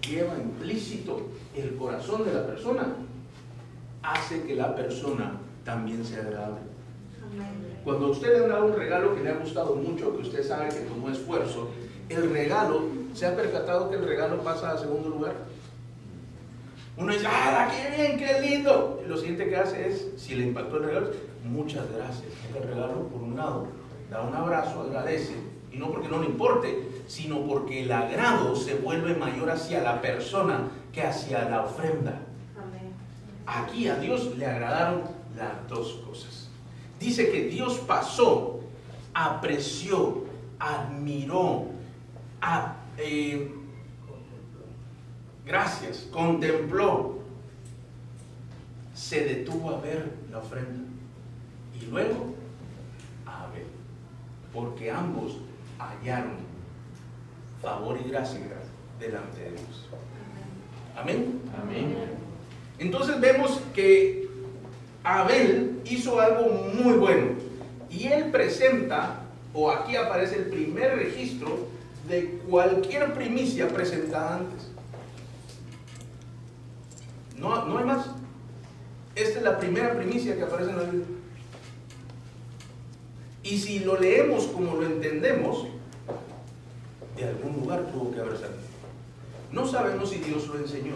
[0.02, 2.88] lleva implícito el corazón de la persona,
[4.04, 6.65] hace que la persona también sea agradable.
[7.84, 10.70] Cuando usted le ha dado un regalo que le ha gustado mucho, que usted sabe
[10.70, 11.70] que tomó esfuerzo,
[12.10, 15.36] el regalo, ¿se ha percatado que el regalo pasa a segundo lugar?
[16.98, 19.02] Uno dice, ¡ah, qué bien, qué lindo!
[19.06, 21.12] Y lo siguiente que hace es, si le impactó el regalo,
[21.44, 22.32] muchas gracias.
[22.56, 23.68] El regalo, por un lado,
[24.10, 25.36] da un abrazo, agradece,
[25.72, 30.02] y no porque no le importe, sino porque el agrado se vuelve mayor hacia la
[30.02, 32.22] persona que hacia la ofrenda.
[33.46, 35.04] Aquí a Dios le agradaron
[35.36, 36.45] las dos cosas.
[37.06, 38.62] Dice que Dios pasó,
[39.14, 40.24] apreció,
[40.58, 41.68] admiró,
[42.98, 43.54] eh,
[45.46, 47.20] gracias, contempló,
[48.96, 50.84] se detuvo a ver la ofrenda
[51.80, 52.34] y luego
[53.28, 53.68] a ver,
[54.52, 55.38] porque ambos
[55.78, 56.38] hallaron
[57.62, 58.40] favor y gracia
[59.00, 59.90] delante de Dios.
[60.98, 61.40] Amén.
[61.62, 61.96] Amén.
[62.80, 64.25] Entonces vemos que
[65.06, 67.28] Abel hizo algo muy bueno
[67.92, 69.22] y él presenta,
[69.54, 71.68] o aquí aparece el primer registro
[72.10, 74.72] de cualquier primicia presentada antes.
[77.38, 78.08] No, no hay más.
[79.16, 81.06] Esta es la primera primicia que aparece en la Biblia.
[83.44, 85.68] Y si lo leemos como lo entendemos,
[87.16, 88.60] de algún lugar tuvo que haber salido.
[89.52, 90.96] No sabemos si Dios lo enseñó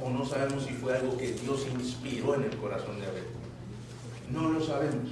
[0.00, 3.24] o no sabemos si fue algo que Dios inspiró en el corazón de Abel.
[4.30, 5.10] No lo sabemos.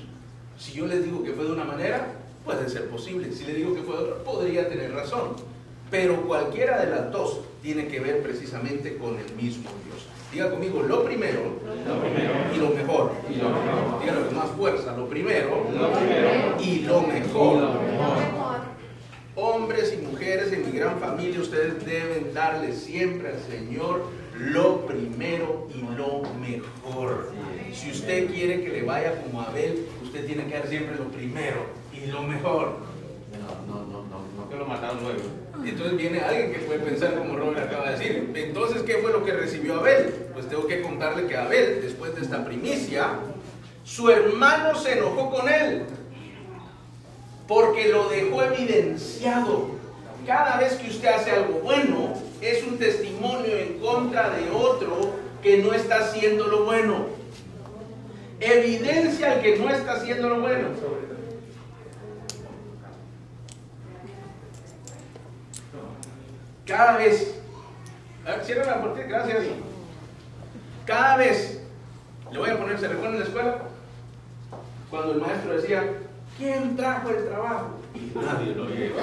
[0.59, 2.12] Si yo les digo que fue de una manera,
[2.45, 3.33] puede ser posible.
[3.33, 5.37] Si le digo que fue de otra, podría tener razón.
[5.91, 10.07] Pero cualquiera de las dos tiene que ver precisamente con el mismo Dios.
[10.33, 11.41] Diga conmigo lo primero,
[12.55, 13.12] y lo mejor.
[13.28, 14.97] Y Dígalo con más fuerza.
[14.97, 15.66] Lo primero,
[16.61, 17.68] y lo mejor.
[19.35, 24.03] Hombres y mujeres en mi gran familia, ustedes deben darle siempre al Señor
[24.41, 27.32] lo primero y lo mejor.
[27.72, 31.66] Si usted quiere que le vaya como Abel, usted tiene que dar siempre lo primero
[31.93, 32.78] y lo mejor.
[33.38, 35.20] No, no, no, no, no que lo mataron luego.
[35.64, 38.32] Entonces viene alguien que puede pensar como Robert acaba de decir.
[38.34, 40.28] Entonces, ¿qué fue lo que recibió Abel?
[40.32, 43.18] Pues tengo que contarle que Abel, después de esta primicia,
[43.84, 45.84] su hermano se enojó con él
[47.47, 49.70] porque lo dejó evidenciado.
[50.26, 55.59] Cada vez que usted hace algo bueno, es un testimonio en contra de otro que
[55.59, 57.07] no está haciendo lo bueno.
[58.41, 60.68] Evidencia al que no está haciendo lo bueno.
[66.66, 67.34] Cada vez,
[68.45, 69.45] cierra la puerta, gracias.
[70.86, 71.61] Cada vez,
[72.30, 73.59] le voy a poner, ¿se recuerda en la escuela?
[74.88, 75.84] Cuando el maestro decía,
[76.38, 77.80] ¿quién trajo el trabajo?
[77.95, 79.03] Y nadie lo lleva.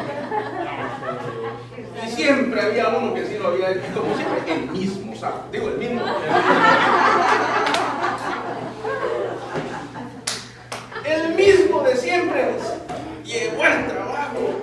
[2.05, 5.51] Y siempre había uno que sí lo había hecho, como siempre, el mismo, ¿sabes?
[5.51, 6.01] Digo, el mismo.
[11.03, 12.49] El mismo de siempre
[13.23, 14.61] llevó el trabajo.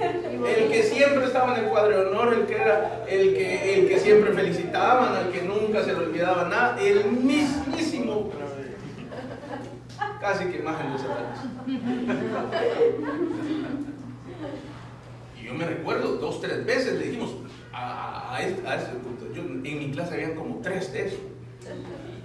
[0.00, 3.88] El que siempre estaba en el cuadro de honor, el que era el que, el
[3.88, 8.30] que siempre felicitaban, al que nunca se le olvidaba nada, el mismísimo
[10.20, 11.38] casi que imagen de Satanás.
[15.40, 17.36] Y yo me recuerdo, dos, tres veces le dijimos
[17.72, 19.26] a, a, este, ese punto.
[19.34, 21.18] En mi clase habían como tres de eso.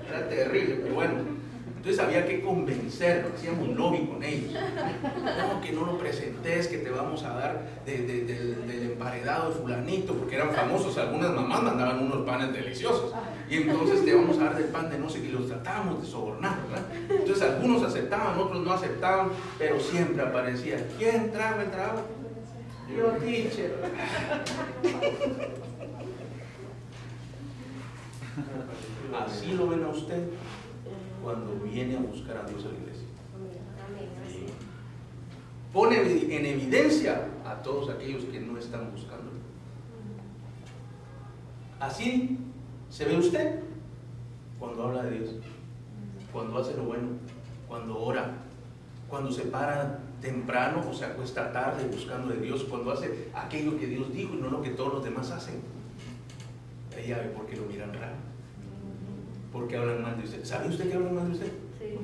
[0.07, 1.44] Era terrible, pero bueno.
[1.85, 4.53] Entonces había que convencerlo, hacíamos un lobby con ellos.
[4.53, 10.33] No, que no lo presentes, que te vamos a dar del emparedado de fulanito, porque
[10.33, 13.13] eran famosos, algunas mamás mandaban unos panes deliciosos.
[13.47, 16.07] Y entonces te vamos a dar del pan de no sé qué, los tratábamos de
[16.07, 16.87] sobornar, ¿verdad?
[17.07, 19.29] Entonces algunos aceptaban, otros no aceptaban,
[19.59, 22.01] pero siempre aparecía, ¿quién trajo el trago?
[22.97, 23.75] Yo, teacher.
[29.23, 30.23] Así lo ven a usted
[31.25, 33.07] cuando viene a buscar a Dios a la iglesia.
[35.73, 39.31] Pone en evidencia a todos aquellos que no están buscando.
[41.79, 42.37] Así
[42.91, 43.59] se ve usted
[44.59, 45.31] cuando habla de Dios,
[46.31, 47.07] cuando hace lo bueno,
[47.67, 48.31] cuando ora,
[49.09, 53.87] cuando se para temprano o se acuesta tarde buscando de Dios, cuando hace aquello que
[53.87, 55.55] Dios dijo y no lo que todos los demás hacen.
[56.95, 58.24] Ella ve por qué lo miran raro
[59.55, 60.43] porque hablan mal de usted.
[60.43, 61.53] ¿Sabe usted que hablan mal de usted?
[61.79, 61.97] Sí.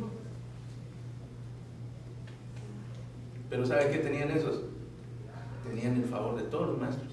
[3.49, 4.61] Pero ¿sabe qué tenían esos?
[5.67, 7.11] Tenían el favor de todos los maestros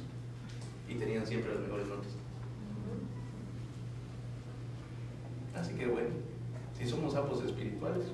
[0.88, 2.12] y tenían siempre las mejores notas.
[5.56, 6.10] Así que bueno,
[6.78, 8.04] si somos sapos espirituales,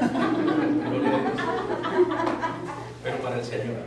[3.04, 3.76] pero para el Señor.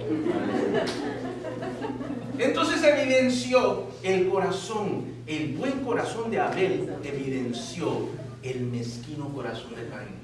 [2.38, 8.10] Entonces evidenció el corazón, el buen corazón de Abel evidenció
[8.44, 10.20] el mezquino corazón de Caín.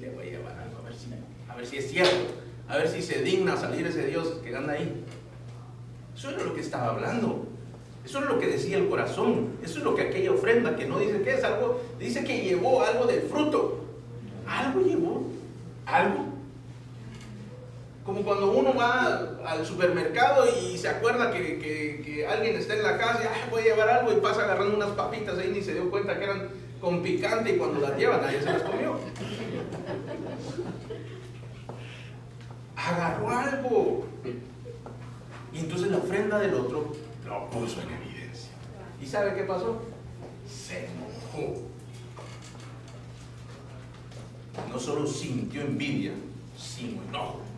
[0.00, 1.08] Le voy a llevar algo a ver si
[1.48, 2.34] a ver si es cierto,
[2.66, 5.04] a ver si se digna salir ese Dios que anda ahí.
[6.16, 7.46] Eso era lo que estaba hablando.
[8.04, 9.50] Eso es lo que decía el corazón.
[9.62, 12.82] Eso es lo que aquella ofrenda que no dice que es algo, dice que llevó
[12.82, 13.84] algo del fruto.
[14.46, 15.26] Algo llevó.
[15.84, 16.31] Algo.
[18.04, 23.22] Como cuando uno va al supermercado y se acuerda que, alguien está en la casa
[23.22, 26.18] y voy a llevar algo y pasa agarrando unas papitas ahí ni se dio cuenta
[26.18, 26.48] que eran
[26.80, 28.98] con picante y cuando las lleva nadie se las comió.
[32.76, 34.06] Agarró algo.
[35.52, 36.92] Y entonces la ofrenda del otro
[37.24, 38.50] lo puso en evidencia.
[39.00, 39.80] ¿Y sabe qué pasó?
[40.48, 41.62] Se enojó.
[44.68, 46.12] No solo sintió envidia,
[46.56, 47.51] sino enojo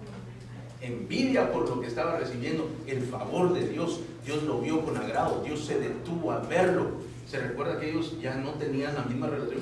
[0.85, 4.01] envidia por lo que estaba recibiendo, el favor de Dios.
[4.25, 6.93] Dios lo vio con agrado, Dios se detuvo a verlo.
[7.29, 9.61] Se recuerda que ellos ya no tenían la misma relación.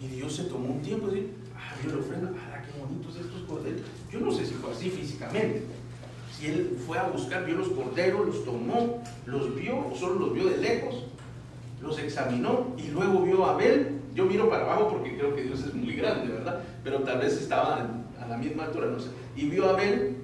[0.00, 3.16] Y Dios se tomó un tiempo y dijo, ah, vio la ofrenda, ah, qué bonitos
[3.16, 3.82] estos corderos.
[4.10, 5.62] Yo no sé si fue así físicamente.
[6.36, 10.34] Si él fue a buscar, vio los corderos, los tomó, los vio, o solo los
[10.34, 11.04] vio de lejos,
[11.80, 14.00] los examinó y luego vio a Abel.
[14.12, 16.62] Yo miro para abajo porque creo que Dios es muy grande, ¿verdad?
[16.82, 17.88] Pero tal vez estaba
[18.20, 20.16] a la misma altura, no sé y vio a Abel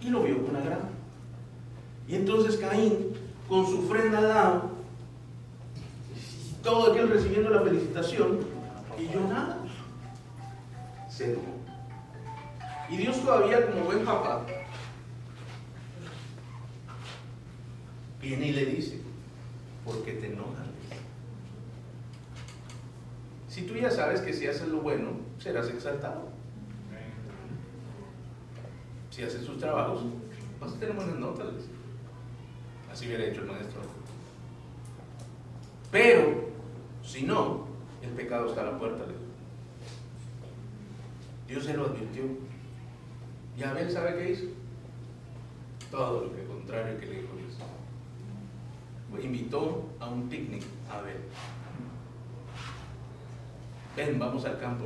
[0.00, 0.88] y lo vio con agrado.
[2.06, 3.14] Y entonces Caín,
[3.48, 4.70] con su ofrenda al lado,
[6.62, 8.40] todo aquel recibiendo la felicitación,
[8.98, 9.58] y yo nada,
[11.08, 11.58] se enojó.
[12.90, 14.46] Y Dios todavía, como buen papá,
[18.20, 19.00] viene y le dice,
[19.84, 20.66] ¿por qué te enojas?
[23.48, 26.37] Si tú ya sabes que si haces lo bueno, serás exaltado
[29.18, 30.04] si hace sus trabajos,
[30.60, 31.48] vas a tener buenas notas.
[32.88, 33.80] Así hubiera hecho el maestro.
[35.90, 36.50] Pero,
[37.02, 37.66] si no,
[38.00, 39.02] el pecado está a la puerta.
[41.48, 42.22] Dios se lo advirtió.
[43.56, 44.46] Y Abel sabe qué hizo.
[45.90, 49.24] Todo lo que contrario que le dijo Dios.
[49.24, 50.62] Invitó a un picnic
[50.92, 51.16] a Abel.
[53.96, 54.84] Ven, vamos al campo.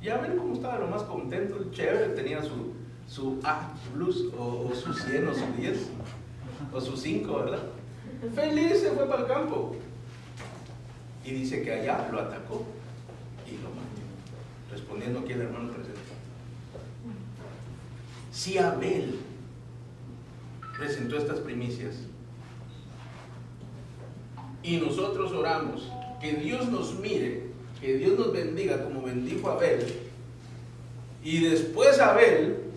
[0.00, 2.77] Y Abel como estaba lo más contento, chévere, tenía su,
[3.08, 5.78] su A plus o, su 100 o su 10
[6.72, 7.62] o su 5, ¿verdad?
[8.34, 9.74] Feliz se fue para el campo.
[11.24, 12.64] Y dice que allá lo atacó
[13.46, 14.70] y lo mató.
[14.70, 15.98] Respondiendo aquí el hermano presente.
[18.30, 19.18] Si Abel
[20.76, 21.96] presentó estas primicias
[24.62, 25.90] y nosotros oramos
[26.20, 27.48] que Dios nos mire,
[27.80, 29.84] que Dios nos bendiga como bendijo Abel,
[31.22, 32.68] y después Abel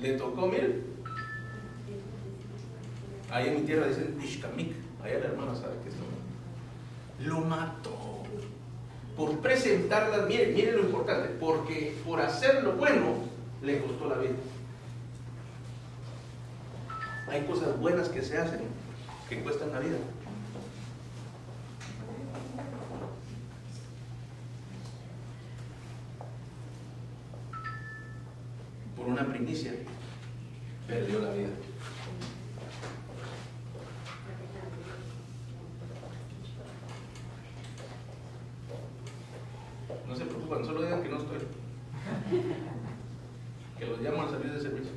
[0.00, 0.82] le tocó, miren.
[3.30, 4.72] Ahí en mi tierra dicen Ishkamik.
[5.02, 5.94] Allá la hermana sabe que es
[7.26, 8.22] lo mató.
[9.16, 13.14] Por presentarlas, miren, miren lo importante, porque por hacer lo bueno
[13.62, 14.34] le costó la vida.
[17.28, 18.60] Hay cosas buenas que se hacen
[19.28, 19.96] que cuestan la vida.
[29.04, 29.74] Por una primicia
[30.88, 31.50] perdió la vida.
[40.08, 41.36] No se preocupen, solo digan que no estoy.
[43.78, 44.92] Que los llamo al salir de servicio.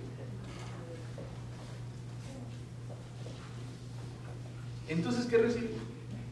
[4.87, 5.71] Entonces, ¿qué recibió?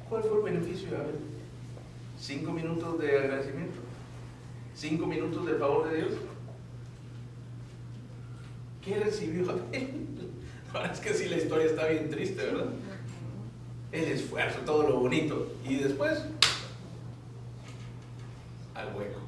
[0.08, 1.16] ¿Cuál fue el beneficio de haber?
[2.18, 3.80] ¿Cinco minutos de agradecimiento?
[4.74, 6.12] ¿Cinco minutos de favor de Dios?
[8.86, 10.30] ¿Qué recibió Abel?
[10.72, 12.68] Ahora es que sí, la historia está bien triste, ¿verdad?
[13.92, 15.54] El esfuerzo, todo lo bonito.
[15.68, 16.24] Y después,
[18.76, 19.20] al hueco.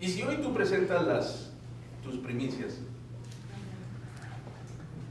[0.00, 1.52] Y si hoy tú presentas las,
[2.02, 2.78] tus primicias,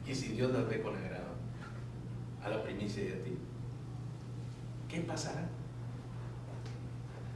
[0.08, 1.34] y si Dios las ve con agrado
[2.44, 3.38] a la primicia de ti,
[4.90, 5.50] ¿qué pasará?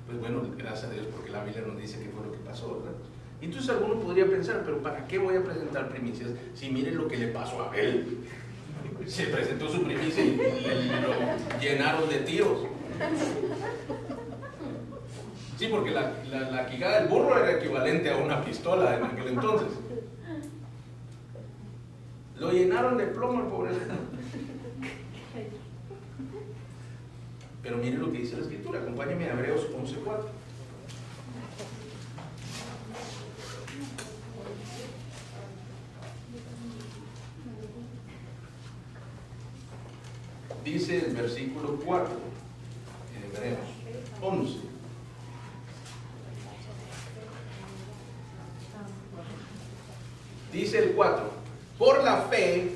[0.08, 2.80] Pues bueno, gracias a Dios porque la Biblia nos dice qué fue lo que pasó,
[2.80, 2.97] ¿verdad?
[3.41, 7.18] Entonces alguno podría pensar, pero ¿para qué voy a presentar primicias si miren lo que
[7.18, 8.20] le pasó a Abel?
[9.05, 12.66] Se presentó su primicia y lo llenaron de tiros.
[15.58, 16.14] Sí, porque la,
[16.51, 19.70] la, quijada del burro era equivalente a una pistola en aquel entonces.
[22.38, 23.72] Lo llenaron de plomo el pobre.
[27.68, 30.24] Pero miren lo que dice la escritura, acompáñenme a Hebreos 11.4.
[40.63, 42.09] Dice el versículo 4,
[43.18, 43.59] en Hebreos
[44.22, 44.59] 11.
[50.53, 51.32] Dice el 4,
[51.78, 52.72] por la fe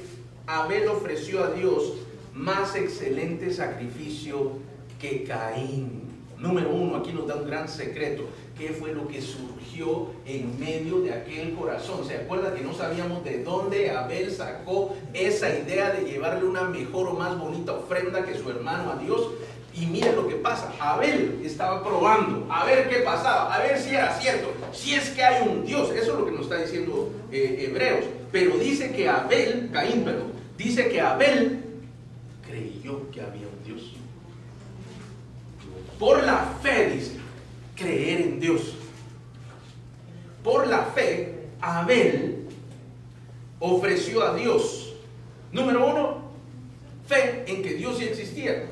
[0.47, 1.93] Abel ofreció a Dios
[2.33, 4.69] más excelente sacrificio
[5.01, 6.11] que Caín.
[6.37, 8.23] Número uno, aquí nos da un gran secreto.
[8.57, 12.05] ¿Qué fue lo que surgió en medio de aquel corazón?
[12.07, 17.07] ¿Se acuerda que no sabíamos de dónde Abel sacó esa idea de llevarle una mejor
[17.09, 19.29] o más bonita ofrenda que su hermano a Dios?
[19.73, 20.71] Y mira lo que pasa.
[20.79, 25.23] Abel estaba probando a ver qué pasaba, a ver si era cierto, si es que
[25.23, 25.91] hay un Dios.
[25.91, 28.05] Eso es lo que nos está diciendo eh, Hebreos.
[28.31, 31.63] Pero dice que Abel, Caín, perdón, dice que Abel
[32.45, 33.50] creyó que había.
[36.01, 37.11] Por la fe, dice,
[37.75, 38.73] creer en Dios.
[40.43, 42.47] Por la fe, Abel
[43.59, 44.95] ofreció a Dios.
[45.51, 46.31] Número uno,
[47.07, 48.63] fe en que Dios sí existía.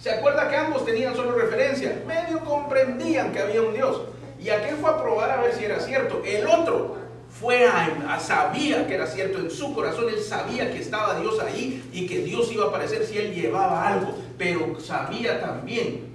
[0.00, 2.02] ¿Se acuerda que ambos tenían solo referencia?
[2.04, 4.02] Medio comprendían que había un Dios.
[4.42, 6.20] Y aquel fue a probar a ver si era cierto.
[6.24, 6.96] El otro
[7.30, 11.88] fue a, sabía que era cierto en su corazón, él sabía que estaba Dios ahí
[11.92, 16.11] y que Dios iba a aparecer si él llevaba algo, pero sabía también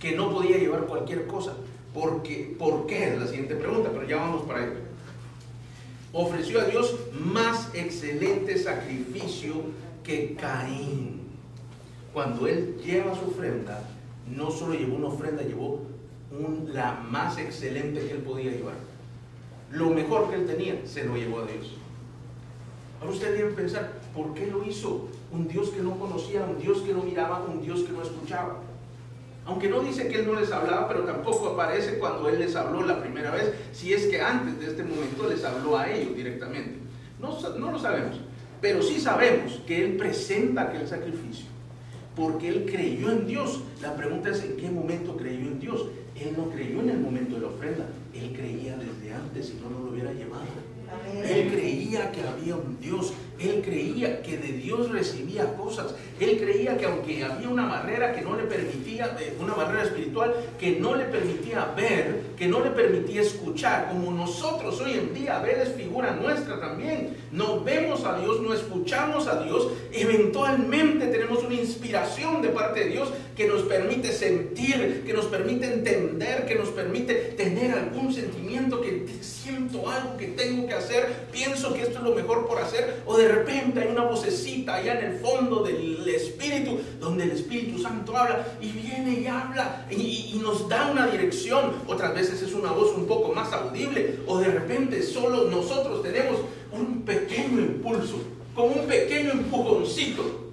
[0.00, 1.54] que no podía llevar cualquier cosa.
[1.94, 3.14] Porque, ¿Por qué?
[3.14, 4.80] Es la siguiente pregunta, pero ya vamos para ello.
[6.12, 9.54] Ofreció a Dios más excelente sacrificio
[10.02, 11.26] que Caín
[12.16, 13.78] cuando él lleva su ofrenda,
[14.34, 15.82] no solo llevó una ofrenda, llevó
[16.72, 18.76] la más excelente que él podía llevar.
[19.70, 21.74] Lo mejor que él tenía, se lo llevó a Dios.
[23.02, 25.08] Ahora usted debe pensar, ¿por qué lo hizo?
[25.30, 28.60] Un Dios que no conocía, un Dios que no miraba, un Dios que no escuchaba.
[29.46, 32.84] Aunque no dice que él no les hablaba, pero tampoco aparece cuando él les habló
[32.84, 36.78] la primera vez, si es que antes de este momento les habló a ellos directamente.
[37.20, 38.20] No, no lo sabemos,
[38.60, 41.46] pero sí sabemos que él presenta aquel sacrificio
[42.16, 43.60] porque él creyó en Dios.
[43.82, 45.86] La pregunta es en qué momento creyó en Dios.
[46.18, 49.68] Él no creyó en el momento de la ofrenda, él creía desde antes, si no,
[49.68, 50.44] no lo hubiera llevado.
[51.22, 56.76] Él creía que había un Dios, él creía que de Dios recibía cosas, él creía
[56.78, 61.04] que aunque había una barrera que no le permitía, una barrera espiritual que no le
[61.04, 66.12] permitía ver, que no le permitía escuchar, como nosotros hoy en día, ver es figura
[66.12, 72.48] nuestra también, no vemos a Dios, no escuchamos a Dios, eventualmente tenemos una inspiración de
[72.48, 77.72] parte de Dios que nos permite sentir, que nos permite entender, que nos permite tener
[77.72, 82.46] algún sentimiento que siento algo que tengo que hacer, pienso que esto es lo mejor
[82.46, 87.24] por hacer, o de repente hay una vocecita allá en el fondo del Espíritu, donde
[87.24, 91.72] el Espíritu Santo habla y viene y habla y, y nos da una dirección.
[91.86, 96.40] Otras veces es una voz un poco más audible, o de repente solo nosotros tenemos
[96.72, 98.18] un pequeño impulso,
[98.54, 100.46] como un pequeño empujoncito.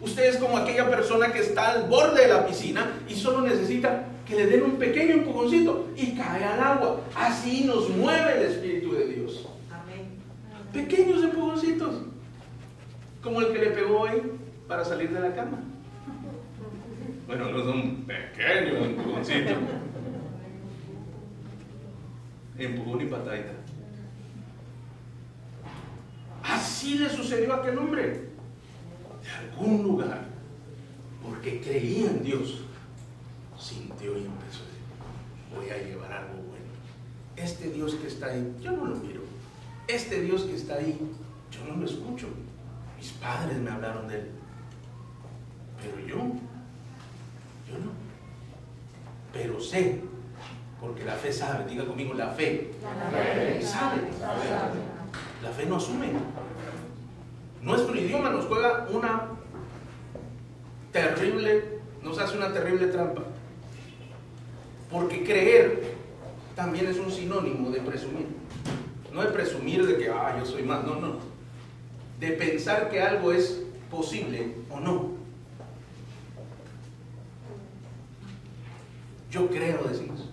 [0.00, 4.06] Usted es como aquella persona que está al borde de la piscina y solo necesita
[4.26, 7.00] que le den un pequeño empujoncito y cae al agua.
[7.14, 9.46] Así nos mueve el Espíritu de Dios.
[10.72, 11.96] Pequeños empujoncitos,
[13.22, 14.22] como el que le pegó hoy
[14.66, 15.58] para salir de la cama.
[17.26, 19.50] Bueno, no es un pequeño empujoncito.
[22.58, 23.52] Empujón y patadita.
[26.42, 28.30] Así le sucedió a aquel hombre.
[29.22, 30.24] De algún lugar,
[31.22, 32.62] porque creía en Dios,
[33.58, 36.64] sintió y empezó a decir, voy a llevar algo bueno.
[37.36, 39.20] Este Dios que está ahí, yo no lo miro.
[39.86, 40.98] Este Dios que está ahí,
[41.50, 42.28] yo no lo escucho.
[43.00, 44.30] Mis padres me hablaron de él.
[45.80, 47.92] Pero yo, yo no.
[49.32, 50.02] Pero sé,
[50.78, 52.72] porque la fe sabe, diga conmigo, la fe.
[52.82, 54.02] La fe sabe.
[55.42, 56.12] La fe no asume.
[57.62, 59.28] Nuestro idioma nos juega una
[60.92, 63.22] terrible, nos hace una terrible trampa.
[64.90, 65.94] Porque creer
[66.54, 68.26] también es un sinónimo de presumir.
[69.10, 71.29] No de presumir de que, ah, yo soy más, no, no.
[72.20, 75.10] De pensar que algo es posible o no.
[79.30, 80.28] Yo creo, decimos.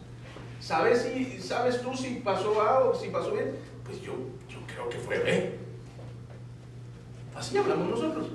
[0.60, 3.56] ¿Sabes, si, ¿Sabes tú si pasó algo, si pasó bien?
[3.86, 4.14] Pues yo,
[4.50, 5.58] yo creo que fue B.
[7.36, 8.28] Así hablamos nosotros.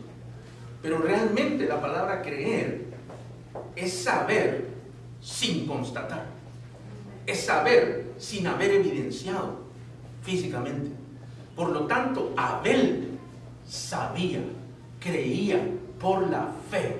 [0.80, 2.86] Pero realmente la palabra creer
[3.76, 4.66] es saber
[5.20, 6.26] sin constatar.
[7.26, 9.60] Es saber sin haber evidenciado
[10.22, 10.90] físicamente.
[11.54, 13.11] Por lo tanto, Abel
[13.72, 14.40] sabía,
[15.00, 15.58] creía
[15.98, 16.94] por la fe,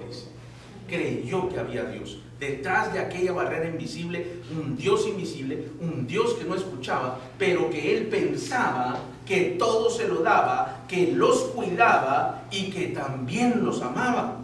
[0.89, 2.19] creyó que había Dios.
[2.41, 7.95] Detrás de aquella barrera invisible, un Dios invisible, un Dios que no escuchaba, pero que
[7.95, 14.39] él pensaba que todo se lo daba, que los cuidaba y que también los amaba.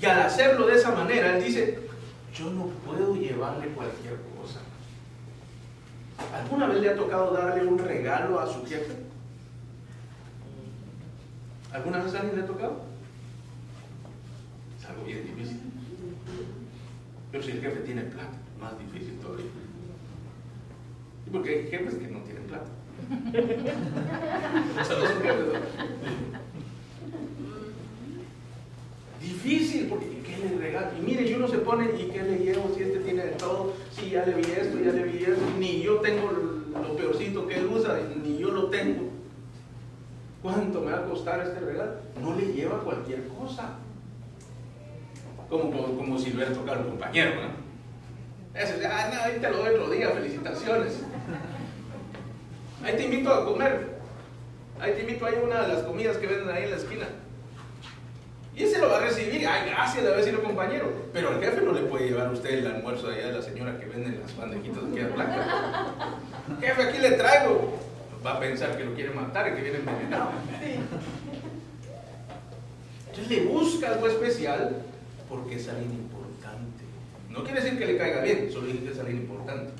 [0.00, 1.78] Y al hacerlo de esa manera, él dice,
[2.36, 4.58] yo no puedo llevarle cualquier cosa.
[6.36, 9.03] ¿Alguna vez le ha tocado darle un regalo a su jefe?
[11.74, 12.82] ¿Alguna vez a alguien le ha tocado?
[14.78, 15.58] Es algo bien difícil.
[17.32, 19.46] Pero si el jefe tiene plata, más difícil todavía.
[21.26, 22.70] Y porque hay jefes que no tienen plata.
[24.80, 25.58] o sea, no son jefes, ¿no?
[29.20, 30.96] Difícil, porque ¿qué le regalo?
[30.96, 33.72] Y mire, yo no se pone, ¿y qué le llevo si este tiene de todo?
[33.90, 37.56] Si ya le vi esto, ya le vi esto, ni yo tengo lo peorcito que
[37.56, 39.13] él usa, ni yo lo tengo.
[40.44, 41.92] ¿Cuánto me va a costar este regalo?
[42.20, 43.76] No le lleva cualquier cosa.
[45.48, 48.60] Como, como, si le hubiera tocado a un compañero, ¿no?
[48.60, 51.00] Eso, ah, no, ahí te lo doy otro día, felicitaciones.
[52.84, 53.94] Ahí te invito a comer.
[54.78, 56.76] Ahí te invito a ir a una de las comidas que venden ahí en la
[56.76, 57.06] esquina.
[58.54, 60.92] Y ese lo va a recibir, ay, gracias de haber sido compañero.
[61.14, 63.42] Pero al jefe no le puede llevar a usted el almuerzo de allá de la
[63.42, 65.46] señora que vende las bandejitas de queda blanca.
[66.60, 67.83] Jefe, aquí le traigo.
[68.24, 70.30] Va a pensar que lo quiere matar y que viene envenenado.
[73.10, 74.82] Entonces le busca algo especial
[75.28, 76.84] porque es alguien importante.
[77.28, 79.72] No quiere decir que le caiga bien, solo dice que es alguien importante.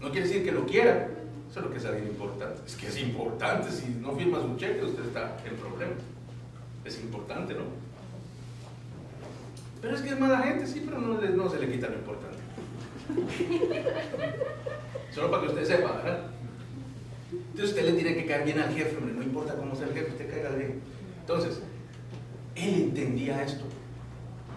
[0.00, 1.08] No quiere decir que lo quiera,
[1.50, 2.62] eso es lo que es alguien importante.
[2.66, 3.70] Es que es importante.
[3.70, 5.92] Si no firma su cheque, usted está en problema.
[6.84, 7.64] Es importante, ¿no?
[9.80, 12.38] Pero es que es mala gente, sí, pero no, no se le quita lo importante.
[15.12, 16.20] Solo para que usted sepa, ¿verdad?
[17.32, 19.14] Entonces usted le tiene que caer bien al jefe, hombre.
[19.14, 20.80] No importa cómo sea el jefe, usted caiga bien.
[21.20, 21.60] Entonces,
[22.54, 23.64] él entendía esto.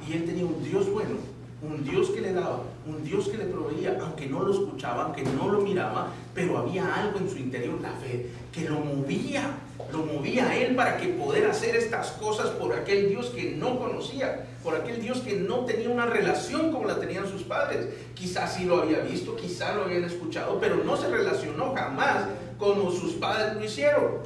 [0.07, 1.33] Y él tenía un Dios bueno
[1.63, 5.23] un Dios que le daba, un Dios que le proveía, aunque no lo escuchaba, aunque
[5.23, 9.57] no lo miraba, pero había algo en su interior, la fe, que lo movía,
[9.93, 13.77] lo movía a él para que poder hacer estas cosas por aquel Dios que no
[13.77, 17.87] conocía, por aquel Dios que no tenía una relación como la tenían sus padres.
[18.15, 22.25] Quizás sí lo había visto, quizás lo habían escuchado, pero no se relacionó jamás
[22.57, 24.17] como sus padres lo hicieron,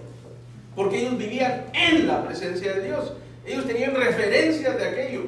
[0.74, 3.14] porque ellos vivían en la presencia de Dios.
[3.46, 5.24] Ellos tenían referencias de aquello.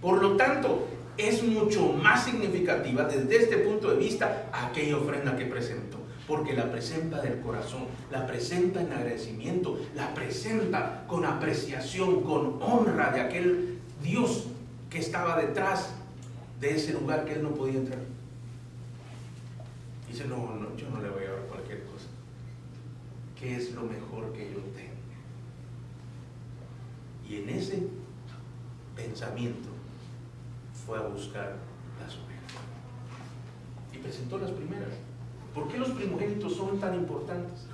[0.00, 5.46] Por lo tanto, es mucho más significativa desde este punto de vista aquella ofrenda que
[5.46, 6.03] presentó.
[6.26, 13.10] Porque la presenta del corazón, la presenta en agradecimiento, la presenta con apreciación, con honra
[13.10, 14.46] de aquel Dios
[14.88, 15.90] que estaba detrás
[16.60, 18.00] de ese lugar que él no podía entrar.
[20.08, 22.06] Dice, no, no, yo no le voy a dar cualquier cosa.
[23.38, 24.94] ¿Qué es lo mejor que yo tengo?
[27.28, 27.88] Y en ese
[28.94, 29.68] pensamiento
[30.86, 31.56] fue a buscar
[32.00, 32.62] las ovejas.
[33.92, 34.92] Y presentó las primeras.
[35.54, 37.66] ¿Por qué los primogénitos son tan importantes?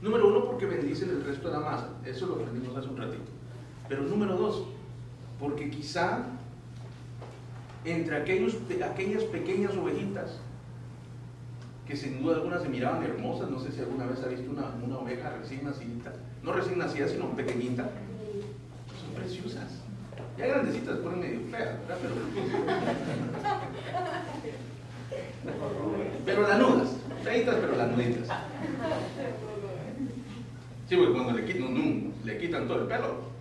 [0.00, 1.88] Número uno, porque bendicen el resto de la masa.
[2.04, 3.22] Eso lo aprendimos hace un ratito.
[3.88, 4.64] Pero número dos,
[5.38, 6.24] porque quizá
[7.84, 10.38] entre aquellas pequeñas ovejitas,
[11.86, 14.98] que sin duda algunas se miraban hermosas, no sé si alguna vez ha visto una,
[14.98, 16.12] oveja recién nacida,
[16.42, 17.90] no recién nacida, sino pequeñita,
[19.00, 19.82] son preciosas.
[20.38, 21.76] Ya grandecitas ponen medio feas.
[21.86, 22.14] Pero,
[26.24, 28.28] pero lanudas, feitas pero lanuditas.
[30.88, 33.32] Sí, porque cuando le quitan, le quitan todo el pelo.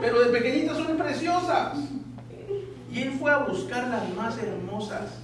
[0.00, 1.78] Pero de pequeñitas son preciosas.
[2.92, 5.20] Y él fue a buscar las más hermosas.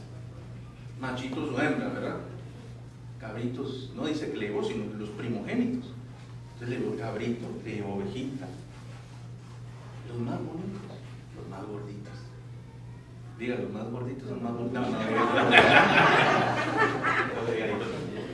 [1.01, 2.17] Machitos o hembras, ¿verdad?
[3.21, 5.91] Cabritos, no dice que le llevó, sino los primogénitos.
[6.55, 8.47] Entonces le llevó cabrito, de ovejita,
[10.09, 10.97] los más bonitos,
[11.37, 11.96] los más gorditos.
[13.39, 14.53] Diga, los más gorditos son más.
[14.53, 14.81] No, no,
[17.37, 18.25] los delgaditos también.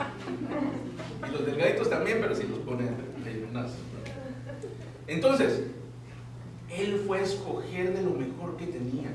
[1.26, 2.94] Y los delgaditos también, pero si los ponen
[3.26, 3.72] en unas.
[5.08, 5.64] Entonces,
[6.70, 9.10] él fue a escoger de lo mejor que tenía.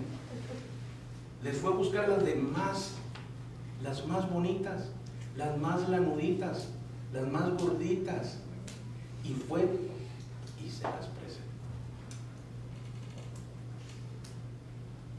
[1.42, 2.96] Les fue a buscar las demás,
[3.82, 4.90] las más bonitas,
[5.38, 6.68] las más lanuditas,
[7.14, 8.40] las más gorditas.
[9.24, 9.62] Y fue
[10.64, 11.08] y se las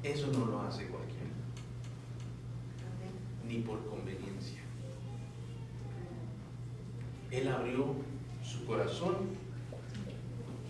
[0.08, 1.28] Eso no lo hace cualquiera.
[3.46, 4.62] Ni por conveniencia.
[7.30, 7.94] Él abrió
[8.42, 9.16] su corazón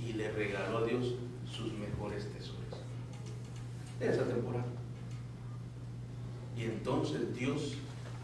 [0.04, 1.14] y le regaló a Dios
[1.48, 2.82] sus mejores tesoros
[4.00, 4.66] de esa temporada.
[6.56, 7.74] Y entonces Dios,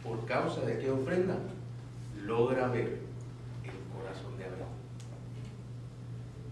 [0.03, 1.39] por causa de aquella ofrenda,
[2.25, 2.99] logra ver
[3.62, 4.75] el corazón de Abraham.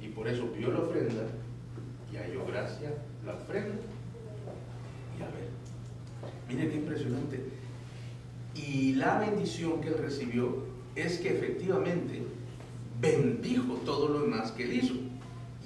[0.00, 1.24] Y por eso vio la ofrenda
[2.12, 2.94] y halló gracia
[3.24, 3.91] la ofrenda
[6.48, 7.40] Mire qué impresionante.
[8.54, 12.22] Y la bendición que él recibió es que efectivamente
[13.00, 14.94] bendijo todo lo demás que él hizo.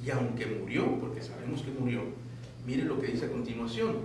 [0.04, 2.02] Y aunque murió, porque sabemos que murió,
[2.66, 3.96] mire lo que dice a continuación.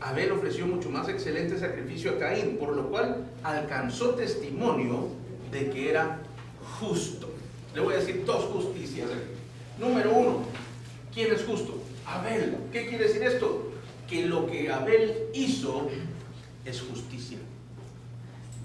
[0.00, 5.08] Abel ofreció mucho más excelente sacrificio a Caín, por lo cual alcanzó testimonio
[5.50, 6.20] de que era
[6.80, 7.30] justo.
[7.74, 9.08] Le voy a decir dos justicias.
[9.78, 10.38] Número uno,
[11.12, 11.80] ¿quién es justo?
[12.06, 12.56] Abel.
[12.72, 13.67] ¿Qué quiere decir esto?
[14.08, 15.88] Que lo que Abel hizo
[16.64, 17.38] es justicia.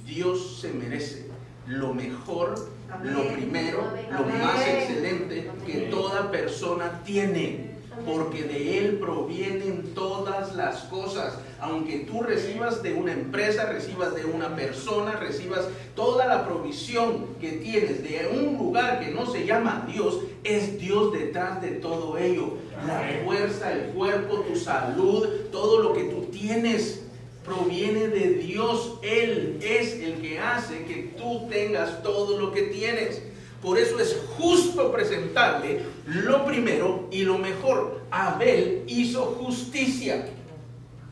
[0.06, 1.28] Dios se merece
[1.68, 2.70] lo mejor,
[3.04, 7.74] lo primero, lo más excelente que toda persona tiene
[8.06, 11.38] porque de Él provienen todas las cosas.
[11.60, 17.54] Aunque tú recibas de una empresa, recibas de una persona, recibas toda la provisión que
[17.54, 22.58] tienes de un lugar que no se llama Dios, es Dios detrás de todo ello.
[22.88, 27.02] La fuerza, el cuerpo, tu salud, todo lo que tú tienes
[27.46, 29.00] proviene de Dios.
[29.02, 33.22] Él es el que hace que tú tengas todo lo que tienes.
[33.62, 38.02] Por eso es justo presentarle lo primero y lo mejor.
[38.12, 40.26] Abel hizo justicia.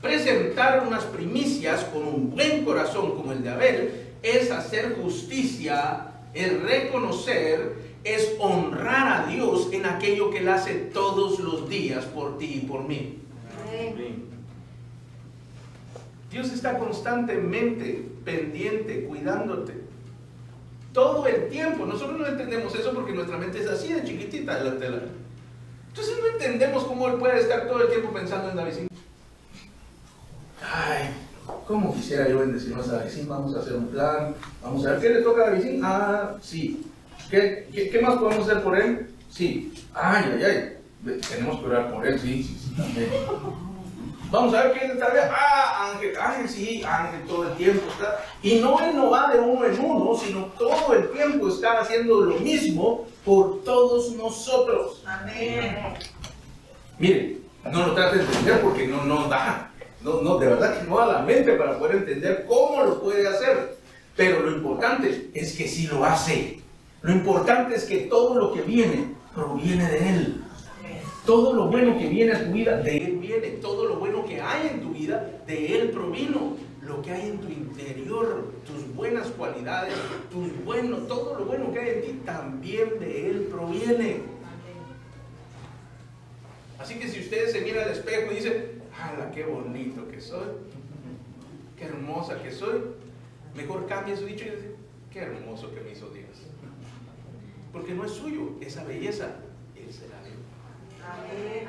[0.02, 3.92] Presentar unas primicias con un buen corazón como el de Abel
[4.24, 11.40] es hacer justicia, es reconocer, es honrar a Dios en aquello que Él hace todos
[11.40, 13.18] los días por ti y por mí.
[16.32, 19.74] Dios está constantemente pendiente, cuidándote.
[20.94, 21.86] Todo el tiempo.
[21.86, 25.02] Nosotros no entendemos eso porque nuestra mente es así de chiquitita de la
[25.90, 28.88] Entonces no entendemos cómo Él puede estar todo el tiempo pensando en David.
[30.64, 31.10] Ay,
[31.68, 33.28] ¿cómo quisiera yo bendecirnos a David?
[33.28, 34.34] Vamos a hacer un plan.
[34.62, 35.82] Vamos a ver, ¿qué le toca a David?
[35.84, 36.86] Ah, sí.
[37.32, 39.08] ¿Qué, qué, más podemos hacer por él?
[39.30, 39.74] Sí.
[39.94, 41.20] Ay, ay, ay.
[41.30, 43.10] Tenemos que orar por él, sí, sí, sí, también.
[44.30, 45.26] Vamos a ver quién está bien.
[45.32, 48.26] Ah, Ángel, Ángel sí, Ángel todo el tiempo está.
[48.44, 52.20] Y no él no va de uno en uno, sino todo el tiempo está haciendo
[52.20, 55.02] lo mismo por todos nosotros.
[55.06, 55.78] Amén.
[57.00, 57.38] Mire,
[57.72, 59.72] no lo trate de entender porque no nos da.
[60.02, 63.26] No, no, de verdad que no da la mente para poder entender cómo lo puede
[63.26, 63.78] hacer.
[64.18, 66.61] Pero lo importante es que sí lo hace.
[67.02, 70.44] Lo importante es que todo lo que viene proviene de Él.
[71.26, 73.50] Todo lo bueno que viene a tu vida, de Él viene.
[73.62, 76.58] Todo lo bueno que hay en tu vida, de Él provino.
[76.82, 79.94] Lo que hay en tu interior, tus buenas cualidades,
[80.32, 84.22] tus buenos, todo lo bueno que hay en ti, también de Él proviene.
[86.80, 90.48] Así que si ustedes se miran al espejo y dicen, ¡hala, qué bonito que soy!
[91.78, 92.82] ¡Qué hermosa que soy!
[93.56, 94.76] Mejor cambie su dicho y dice,
[95.12, 96.41] ¡qué hermoso que me hizo Dios!
[97.72, 99.36] Porque no es suyo esa belleza,
[99.76, 100.18] Él se la
[101.14, 101.68] Amén.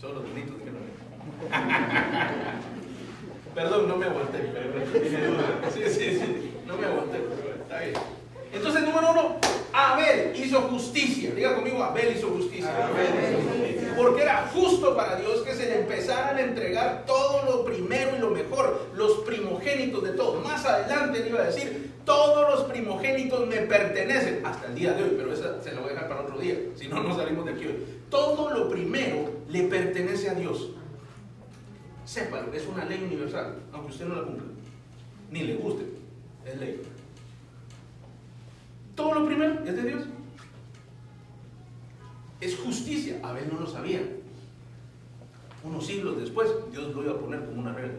[0.00, 0.78] Son los bonitos que no
[3.54, 4.52] Perdón, no me aguanté.
[5.72, 6.54] Sí, sí, sí.
[6.66, 7.18] No me aguanté,
[7.62, 7.94] está bien.
[8.52, 9.36] Entonces, número uno,
[9.72, 11.32] Abel hizo justicia.
[11.34, 12.72] Diga conmigo, Abel hizo justicia.
[13.96, 18.20] Porque era justo para Dios que se le empezaran a entregar todo lo primero y
[18.20, 20.40] lo mejor, los primogénitos de todo.
[20.40, 25.02] Más adelante le iba a decir, todos los primogénitos me pertenecen hasta el día de
[25.02, 27.44] hoy, pero esa se la voy a dejar para otro día, si no, no salimos
[27.44, 27.84] de aquí hoy.
[28.08, 30.70] Todo lo primero le pertenece a Dios.
[32.06, 34.44] Sépalo, es una ley universal, aunque usted no la cumpla,
[35.30, 35.84] ni le guste,
[36.46, 36.80] es ley.
[38.98, 40.02] Todo lo primero es de Dios.
[42.40, 43.20] Es justicia.
[43.22, 44.02] Abel no lo sabía.
[45.62, 47.94] Unos siglos después, Dios lo iba a poner como una regla.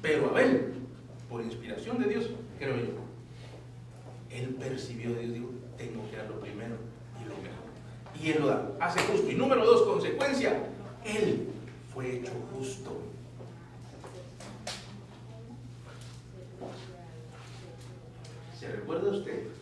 [0.00, 0.72] Pero Abel,
[1.28, 2.92] por inspiración de Dios, creo yo,
[4.30, 6.76] él percibió Dios, dijo, tengo que dar lo primero
[7.20, 8.22] y lo mejor.
[8.22, 9.30] Y él lo da, hace justo.
[9.30, 10.66] Y número dos, consecuencia,
[11.04, 11.48] él
[11.92, 13.02] fue hecho justo.
[18.58, 19.53] ¿Se recuerda usted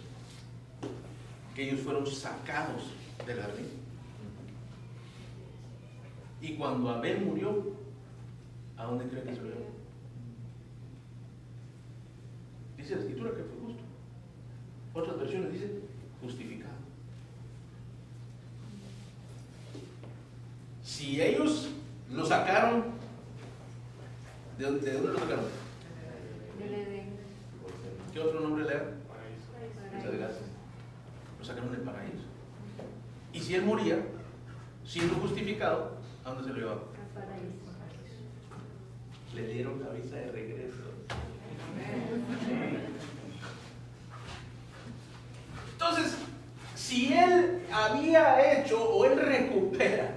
[1.55, 2.83] que ellos fueron sacados
[3.27, 3.69] del jardín.
[6.41, 7.77] Y cuando Abel murió,
[8.77, 9.71] ¿a dónde cree que se lo llevó?
[12.77, 13.83] Dice la escritura que fue justo.
[14.95, 15.83] Otras versiones dicen
[16.21, 16.73] justificado.
[20.83, 21.71] Si ellos
[22.11, 22.85] lo sacaron,
[24.59, 25.45] ¿de dónde, lo sacaron?
[28.13, 29.03] ¿Qué otro nombre le dan?
[29.95, 30.53] Muchas gracias
[31.43, 32.25] lo sacaron del paraíso.
[33.33, 33.99] Y si él moría,
[34.83, 36.85] siendo justificado, ¿a dónde se lo llevaban?
[39.35, 40.81] Le dieron cabeza de regreso.
[45.73, 46.17] Entonces,
[46.75, 50.17] si él había hecho o él recupera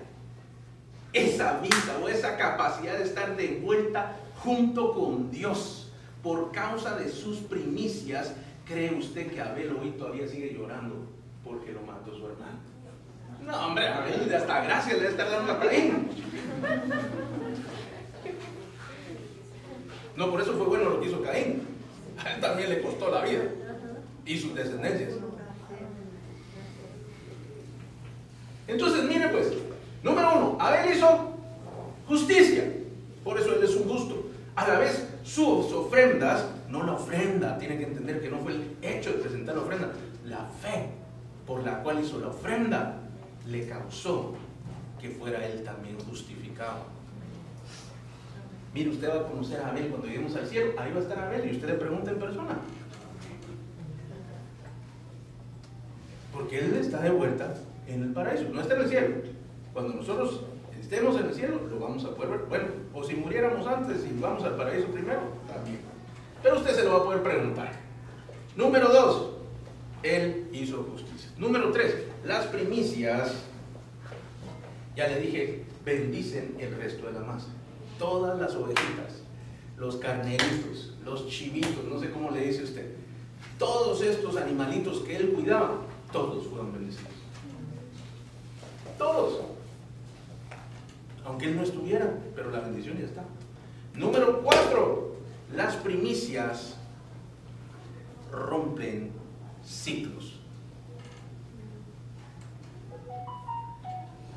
[1.11, 5.91] esa vida o esa capacidad de estar de vuelta junto con Dios
[6.23, 8.33] por causa de sus primicias,
[8.63, 11.15] ¿cree usted que Abel hoy todavía sigue llorando?
[11.45, 12.74] porque lo mató su hermano.
[13.41, 16.09] No, hombre, Abel hasta gracias le está dando a Caín.
[20.15, 21.67] No, por eso fue bueno lo que hizo Caín.
[22.17, 23.43] A él también le costó la vida
[24.25, 25.13] y sus descendencias.
[28.67, 29.51] Entonces, mire pues,
[30.01, 31.33] número uno, Abel hizo
[32.07, 32.71] justicia.
[33.23, 34.25] Por eso él es un justo.
[34.55, 38.77] A la vez, sus ofrendas, no la ofrenda, tiene que entender que no fue el
[38.81, 39.91] hecho de presentar la ofrenda,
[40.23, 40.89] la fe
[41.45, 43.01] por la cual hizo la ofrenda
[43.47, 44.33] le causó
[44.99, 46.79] que fuera él también justificado.
[48.73, 51.19] Mire, usted va a conocer a Abel cuando lleguemos al cielo, ahí va a estar
[51.19, 52.57] Abel y usted le pregunta en persona.
[56.33, 57.53] Porque él está de vuelta
[57.87, 59.15] en el paraíso, no está en el cielo.
[59.71, 60.41] Cuando nosotros
[60.79, 62.45] estemos en el cielo, lo vamos a poder ver.
[62.49, 65.79] Bueno, o si muriéramos antes y vamos al paraíso primero, también.
[66.43, 67.71] Pero usted se lo va a poder preguntar.
[68.55, 69.31] Número dos,
[70.03, 71.31] él hizo justicia.
[71.37, 73.33] Número tres, las primicias,
[74.95, 77.47] ya le dije, bendicen el resto de la masa.
[77.99, 79.21] Todas las ovejitas,
[79.77, 82.95] los carneritos, los chivitos, no sé cómo le dice usted,
[83.59, 87.13] todos estos animalitos que él cuidaba, todos fueron bendecidos.
[88.97, 89.41] Todos.
[91.25, 93.23] Aunque él no estuviera, pero la bendición ya está.
[93.93, 95.15] Número cuatro,
[95.55, 96.75] las primicias
[98.31, 99.11] rompen
[99.63, 100.34] ciclos.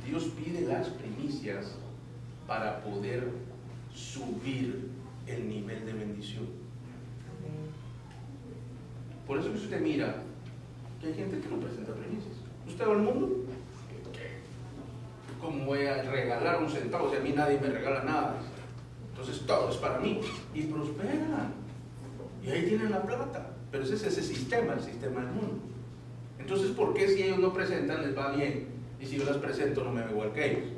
[0.09, 1.75] Dios pide las primicias
[2.47, 3.29] para poder
[3.95, 4.89] subir
[5.27, 6.47] el nivel de bendición.
[9.27, 10.23] Por eso que usted mira
[10.99, 12.37] que hay gente que no presenta primicias.
[12.67, 13.45] ¿Usted va al mundo?
[15.41, 18.37] ¿Cómo voy a regalar un centavo si a mí nadie me regala nada?
[19.11, 20.21] Entonces todo es para mí.
[20.55, 21.53] Y prosperan.
[22.43, 23.51] Y ahí tienen la plata.
[23.71, 25.59] Pero ese es ese sistema, el sistema del mundo.
[26.39, 28.78] Entonces, ¿por qué si ellos no presentan les va bien?
[29.01, 30.69] Y si yo las presento no me veo igual que ellos.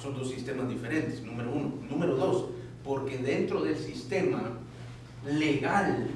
[0.00, 1.72] Son dos sistemas diferentes, número uno.
[1.90, 2.46] Número dos,
[2.84, 4.52] porque dentro del sistema
[5.26, 6.08] legal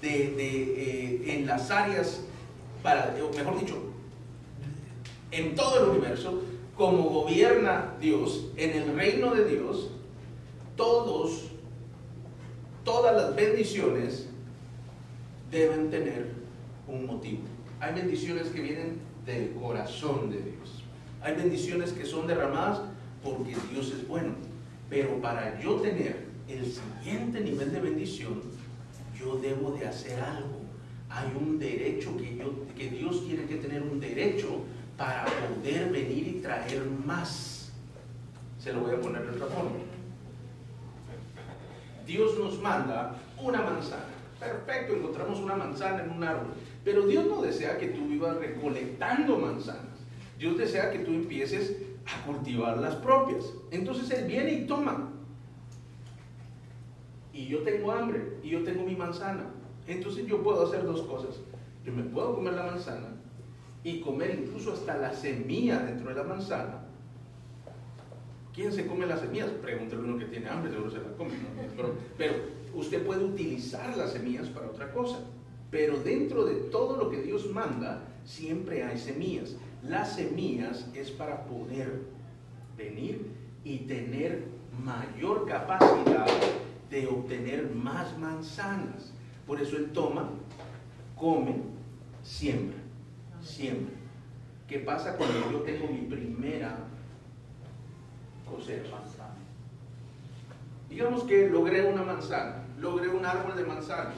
[0.00, 2.22] de, eh, en las áreas,
[2.82, 3.76] para, mejor dicho,
[5.30, 6.42] en todo el universo,
[6.76, 9.90] como gobierna Dios, en el reino de Dios,
[10.76, 11.50] todos,
[12.84, 14.28] todas las bendiciones
[15.50, 16.32] deben tener
[16.86, 17.40] un motivo.
[17.80, 20.84] Hay bendiciones que vienen del corazón de Dios.
[21.20, 22.80] Hay bendiciones que son derramadas
[23.22, 24.34] porque Dios es bueno.
[24.88, 28.40] Pero para yo tener el siguiente nivel de bendición,
[29.18, 30.60] yo debo de hacer algo.
[31.10, 34.60] Hay un derecho que, yo, que Dios tiene que tener un derecho
[34.96, 37.72] para poder venir y traer más.
[38.58, 39.70] Se lo voy a poner de otra forma.
[42.06, 44.04] Dios nos manda una manzana.
[44.38, 46.52] Perfecto, encontramos una manzana en un árbol.
[46.86, 49.98] Pero Dios no desea que tú vivas recolectando manzanas.
[50.38, 53.52] Dios desea que tú empieces a cultivar las propias.
[53.72, 55.10] Entonces Él viene y toma.
[57.32, 59.46] Y yo tengo hambre y yo tengo mi manzana.
[59.88, 61.40] Entonces yo puedo hacer dos cosas.
[61.84, 63.08] Yo me puedo comer la manzana
[63.82, 66.84] y comer incluso hasta la semilla dentro de la manzana.
[68.54, 69.50] ¿Quién se come las semillas?
[69.60, 71.32] Pregúntale uno que tiene hambre, seguro se la come.
[72.16, 72.34] Pero
[72.76, 75.18] usted puede utilizar las semillas para otra cosa.
[75.70, 79.56] Pero dentro de todo lo que Dios manda, siempre hay semillas.
[79.82, 82.02] Las semillas es para poder
[82.76, 83.30] venir
[83.64, 84.44] y tener
[84.84, 86.26] mayor capacidad
[86.90, 89.12] de obtener más manzanas.
[89.46, 90.30] Por eso Él toma,
[91.16, 91.56] come,
[92.22, 92.78] siembra,
[93.42, 93.94] siembra.
[94.68, 96.78] ¿Qué pasa cuando yo tengo mi primera
[98.48, 98.96] cosecha?
[100.88, 104.16] Digamos que logré una manzana, logré un árbol de manzanas.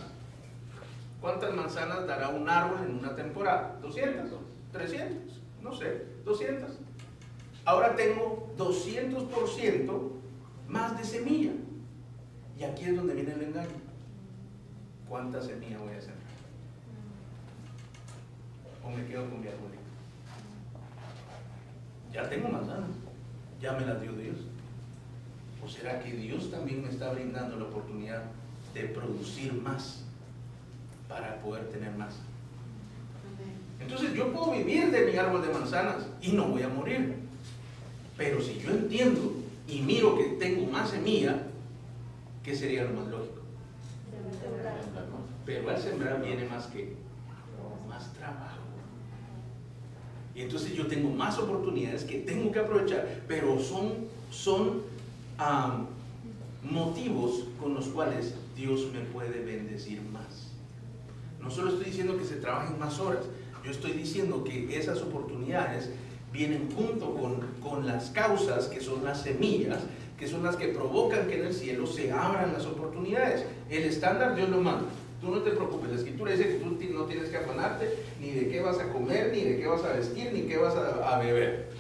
[1.21, 3.79] ¿Cuántas manzanas dará un árbol en una temporada?
[3.83, 4.29] ¿200?
[4.73, 5.17] ¿300?
[5.63, 6.69] No sé, ¿200?
[7.65, 10.11] Ahora tengo 200%
[10.69, 11.53] más de semilla.
[12.57, 13.69] Y aquí es donde viene el engaño.
[15.09, 16.19] ¿Cuánta semilla voy a sembrar?
[18.85, 19.79] ¿O me quedo con mi arbolito?
[22.13, 22.91] Ya tengo manzanas.
[23.61, 24.37] Ya me las dio Dios.
[25.65, 28.23] ¿O será que Dios también me está brindando la oportunidad
[28.73, 30.05] de producir más
[31.09, 32.15] para poder tener más?
[33.81, 37.17] Entonces yo puedo vivir de mi árbol de manzanas y no voy a morir.
[38.17, 39.33] Pero si yo entiendo
[39.67, 41.43] y miro que tengo más semilla,
[42.43, 43.43] ¿qué sería lo más lógico?
[45.47, 46.95] Pero al sembrar viene más que
[47.89, 48.59] más trabajo.
[50.35, 54.83] Y entonces yo tengo más oportunidades que tengo que aprovechar, pero son, son
[56.63, 60.48] motivos con los cuales Dios me puede bendecir más.
[61.49, 63.25] No solo estoy diciendo que se trabajen más horas,
[63.65, 65.89] Yo estoy diciendo que esas oportunidades
[66.31, 69.79] vienen junto con, con las causas que son las semillas,
[70.19, 73.47] que son las que provocan que en el cielo se abran las oportunidades.
[73.71, 74.91] El estándar Dios lo manda.
[75.23, 78.49] Tú no te preocupes, la escritura dice que tú no tienes que afanarte ni de
[78.51, 81.19] qué vas a comer, ni de qué vas a vestir, ni qué vas a, a
[81.19, 81.71] beber.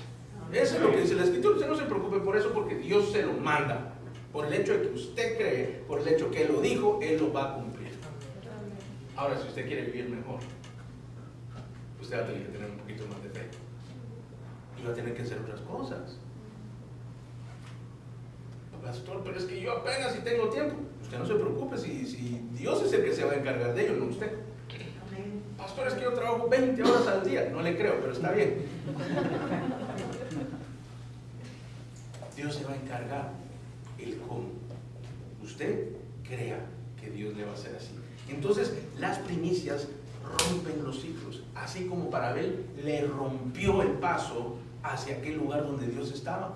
[0.50, 1.56] Eso es lo que dice la escritura.
[1.56, 3.92] Usted no se preocupe por eso porque Dios se lo manda.
[4.32, 7.20] Por el hecho de que usted cree, por el hecho que Él lo dijo, Él
[7.20, 7.67] lo va a cumplir.
[9.18, 10.38] Ahora, si usted quiere vivir mejor,
[12.00, 13.48] usted va a tener que tener un poquito más de fe.
[14.80, 16.18] Y va a tener que hacer otras cosas.
[18.80, 20.76] Pastor, pero es que yo apenas si tengo tiempo.
[21.02, 23.86] Usted no se preocupe, si, si Dios es el que se va a encargar de
[23.86, 24.30] ello, no usted.
[25.56, 27.50] Pastor, es que yo trabajo 20 horas al día.
[27.50, 28.66] No le creo, pero está bien.
[32.36, 33.32] Dios se va a encargar
[33.98, 34.50] el cómo.
[35.42, 35.88] Usted
[36.22, 36.64] crea
[37.00, 37.98] que Dios le va a hacer así.
[38.28, 39.88] Entonces, las primicias
[40.22, 45.86] rompen los ciclos, así como para Abel le rompió el paso hacia aquel lugar donde
[45.86, 46.54] Dios estaba.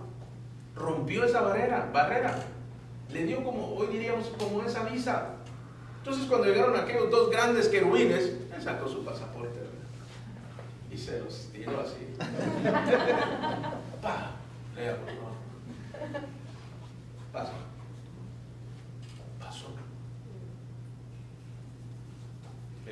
[0.76, 2.34] Rompió esa barrera, barrera.
[3.10, 5.34] Le dio como, hoy diríamos, como esa visa.
[5.98, 9.62] Entonces cuando llegaron aquellos dos grandes querubines, él sacó su pasaporte
[10.92, 12.06] y se los tiró así.
[14.02, 14.32] Pa,
[14.76, 15.32] lea por favor.
[17.32, 17.52] Pasó.
[19.40, 19.66] Pasó.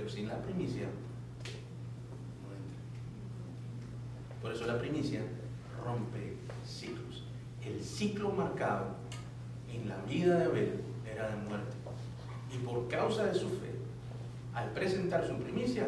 [0.01, 0.87] Pero sin la primicia,
[2.43, 2.79] no entra.
[4.41, 5.21] Por eso la primicia
[5.85, 6.37] rompe
[6.67, 7.25] ciclos.
[7.63, 8.97] El ciclo marcado
[9.71, 11.77] en la vida de Abel era de muerte.
[12.51, 13.75] Y por causa de su fe,
[14.55, 15.87] al presentar su primicia,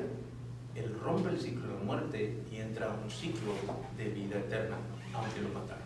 [0.74, 3.54] él rompe el ciclo de muerte y entra a un ciclo
[3.96, 4.76] de vida eterna,
[5.14, 5.84] aunque lo mataron.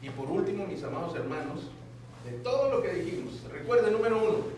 [0.00, 1.72] Y por último, mis amados hermanos,
[2.24, 4.55] de todo lo que dijimos, recuerden número uno,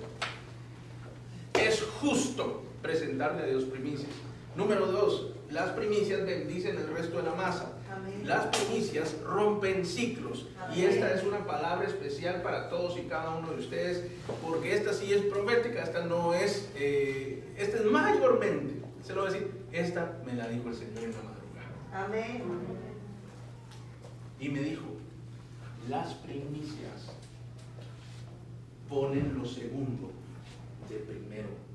[1.78, 4.10] es justo presentarle a Dios primicias.
[4.56, 7.72] Número dos, las primicias bendicen el resto de la masa.
[7.94, 8.26] Amén.
[8.26, 10.46] Las primicias rompen ciclos.
[10.74, 14.04] Y esta es una palabra especial para todos y cada uno de ustedes,
[14.42, 19.30] porque esta sí es profética, esta no es, eh, esta es mayormente, se lo voy
[19.30, 22.04] a decir, esta me la dijo el Señor en la madrugada.
[22.04, 22.42] Amén.
[24.40, 24.84] Y me dijo,
[25.88, 27.12] las primicias
[28.88, 30.10] ponen lo segundo
[30.88, 31.67] de primero.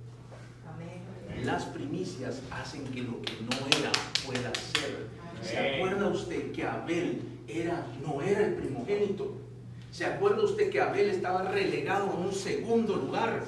[1.41, 3.91] Las primicias hacen que lo que no era
[4.25, 5.07] pueda ser.
[5.41, 9.35] ¿Se acuerda usted que Abel era, no era el primogénito?
[9.91, 13.43] ¿Se acuerda usted que Abel estaba relegado a un segundo lugar?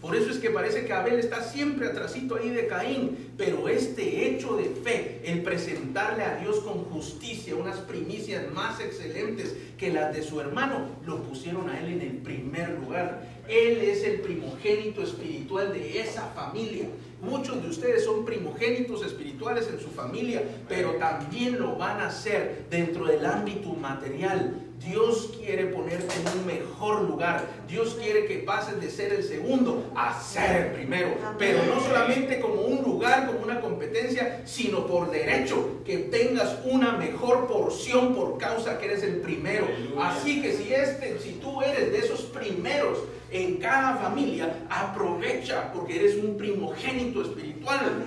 [0.00, 4.26] Por eso es que parece que Abel está siempre atrasito ahí de Caín, pero este
[4.26, 10.14] hecho de fe, el presentarle a Dios con justicia unas primicias más excelentes que las
[10.14, 13.28] de su hermano, lo pusieron a él en el primer lugar.
[13.46, 16.86] Él es el primogénito espiritual de esa familia.
[17.20, 22.64] Muchos de ustedes son primogénitos espirituales en su familia, pero también lo van a hacer
[22.70, 24.69] dentro del ámbito material.
[24.84, 27.46] Dios quiere ponerte en un mejor lugar.
[27.68, 31.14] Dios quiere que pases de ser el segundo a ser el primero.
[31.38, 36.92] Pero no solamente como un lugar, como una competencia, sino por derecho, que tengas una
[36.92, 39.68] mejor porción por causa que eres el primero.
[40.00, 43.00] Así que si este, si tú eres de esos primeros
[43.30, 48.02] en cada familia, aprovecha porque eres un primogénito espiritual.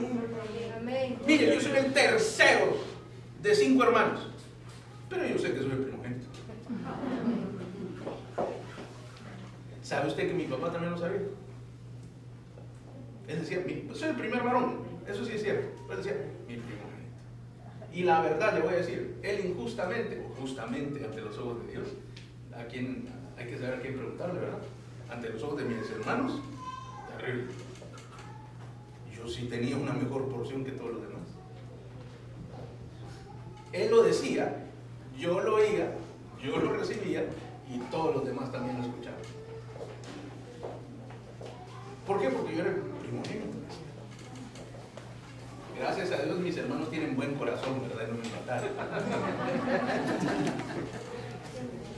[1.27, 2.77] Mire, yo soy el tercero
[3.41, 4.27] de cinco hermanos,
[5.09, 5.92] pero yo sé que soy el primogénito.
[9.93, 11.21] ¿Sabe usted que mi papá también lo sabía?
[13.27, 16.13] Él decía, "Mi- soy el primer varón, eso sí es cierto, él decía,
[16.47, 17.93] mi primogénito.
[17.93, 21.73] Y la verdad le voy a decir, él injustamente, o justamente ante los ojos de
[21.73, 21.87] Dios,
[22.57, 23.05] a quien
[23.37, 24.57] hay que saber a quién preguntarle, ¿verdad?
[25.11, 26.41] Ante los ojos de mis hermanos,
[27.15, 27.51] terrible.
[29.15, 31.21] Yo sí tenía una mejor porción que todos los demás.
[33.73, 34.65] Él lo decía,
[35.15, 35.91] yo lo oía,
[36.43, 37.25] yo lo recibía
[37.71, 39.19] y todos los demás también lo escuchaban.
[42.05, 42.29] ¿Por qué?
[42.29, 43.57] Porque yo era el primogénito.
[45.79, 48.07] Gracias a Dios mis hermanos tienen buen corazón, ¿verdad?
[48.07, 48.69] No me mataron.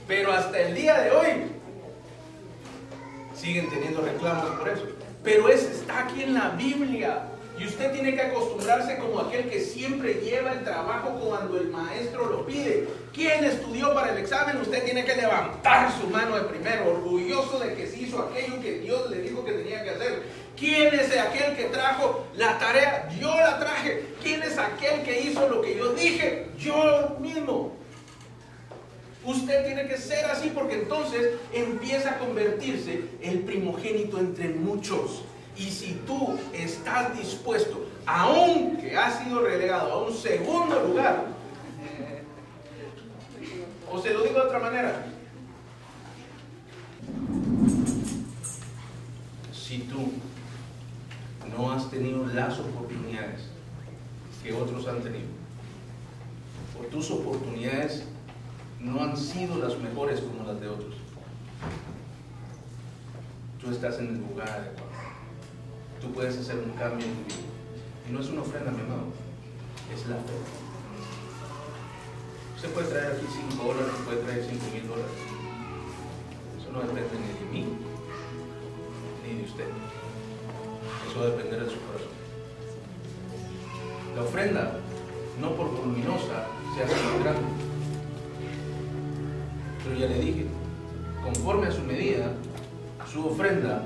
[0.07, 1.27] Pero hasta el día de hoy
[3.35, 4.85] siguen teniendo reclamos por eso.
[5.23, 7.23] Pero eso está aquí en la Biblia.
[7.57, 12.27] Y usted tiene que acostumbrarse como aquel que siempre lleva el trabajo cuando el maestro
[12.29, 12.87] lo pide.
[13.13, 14.57] ¿Quién estudió para el examen?
[14.57, 18.79] Usted tiene que levantar su mano de primero, orgulloso de que se hizo aquello que
[18.79, 20.23] Dios le dijo que tenía que hacer.
[20.57, 23.09] ¿Quién es aquel que trajo la tarea?
[23.19, 24.03] Yo la traje.
[24.21, 26.47] ¿Quién es aquel que hizo lo que yo dije?
[26.57, 27.73] Yo mismo.
[29.23, 35.23] Usted tiene que ser así porque entonces empieza a convertirse el primogénito entre muchos.
[35.57, 41.27] Y si tú estás dispuesto, aunque has sido relegado a un segundo lugar,
[43.89, 45.05] o se lo digo de otra manera,
[49.53, 50.11] si tú
[51.55, 53.43] no has tenido las oportunidades
[54.43, 55.27] que otros han tenido,
[56.77, 58.03] o tus oportunidades
[58.81, 60.95] no han sido las mejores como las de otros,
[63.61, 65.04] tú estás en el lugar adecuado.
[66.05, 67.49] Tú puedes hacer un cambio en tu vida.
[68.07, 69.09] Y no es una ofrenda, mi amado,
[69.91, 70.37] es la fe.
[72.55, 75.17] Usted puede traer aquí 5 dólares, puede traer 5 mil dólares.
[76.61, 77.73] Eso no depende ni de mí,
[79.23, 79.65] ni de usted.
[81.09, 82.13] Eso va a depender de su corazón.
[84.15, 84.77] La ofrenda,
[85.41, 86.45] no por voluminosa,
[86.75, 87.49] se hace más grande.
[89.83, 90.45] Pero ya le dije,
[91.23, 92.31] conforme a su medida,
[93.11, 93.83] su ofrenda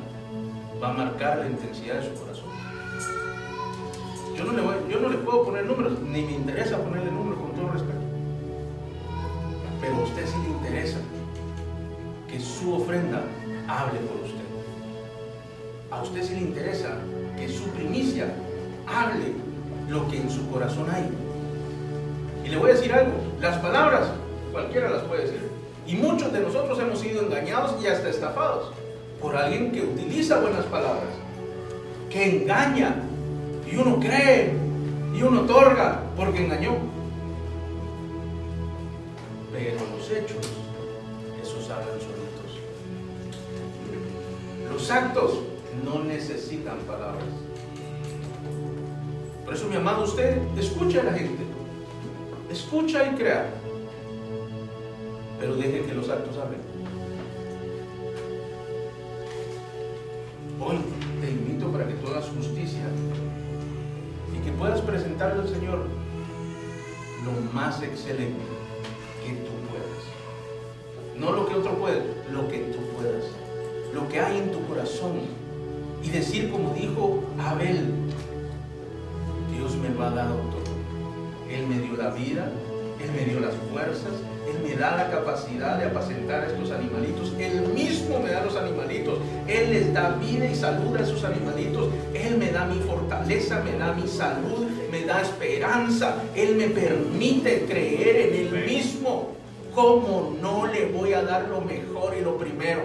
[0.81, 2.49] va a marcar la intensidad de su corazón.
[4.38, 7.99] Yo no le, puedo poner números, ni me interesa ponerle números con todo respeto.
[9.81, 10.99] Pero a usted sí le interesa
[12.30, 13.22] que su ofrenda
[13.68, 14.39] hable por usted.
[15.91, 16.99] A usted sí le interesa
[17.38, 18.34] que su primicia
[18.88, 19.34] hable
[19.89, 21.10] lo que en su corazón hay.
[22.45, 24.07] Y le voy a decir algo, las palabras
[24.53, 25.49] cualquiera las puede decir.
[25.85, 28.72] Y muchos de nosotros hemos sido engañados y hasta estafados
[29.22, 31.14] por alguien que utiliza buenas palabras,
[32.10, 32.96] que engaña
[33.70, 34.54] y uno cree
[35.14, 36.78] y uno otorga porque engañó.
[39.52, 40.48] Pero los hechos,
[41.41, 42.60] esos hablan solitos.
[44.72, 45.40] Los actos
[45.84, 47.26] no necesitan palabras.
[49.44, 51.44] Por eso, mi amado, usted escucha a la gente,
[52.52, 53.50] escucha y crea,
[55.40, 56.69] pero deje que los actos hablen.
[60.61, 60.76] Hoy
[61.22, 62.84] te invito para que tú hagas justicia
[64.36, 65.86] y que puedas presentarle al Señor
[67.23, 68.41] lo más excelente
[69.23, 71.18] que tú puedas.
[71.18, 72.03] No lo que otro puede,
[72.34, 73.23] lo que tú puedas.
[73.94, 75.22] Lo que hay en tu corazón.
[76.03, 77.94] Y decir como dijo Abel,
[79.56, 80.76] Dios me lo ha dado todo.
[81.49, 82.52] Él me dio la vida,
[83.02, 84.11] Él me dio las fuerzas,
[84.49, 87.34] Él me da la capacidad de apacentar a estos animalitos.
[87.38, 89.19] Él mismo me da los animalitos.
[89.47, 91.89] Él les da vida y salud a esos animalitos.
[92.13, 96.15] Él me da mi fortaleza, me da mi salud, me da esperanza.
[96.35, 99.35] Él me permite creer en Él mismo.
[99.76, 102.81] ¿Cómo no le voy a dar lo mejor y lo primero?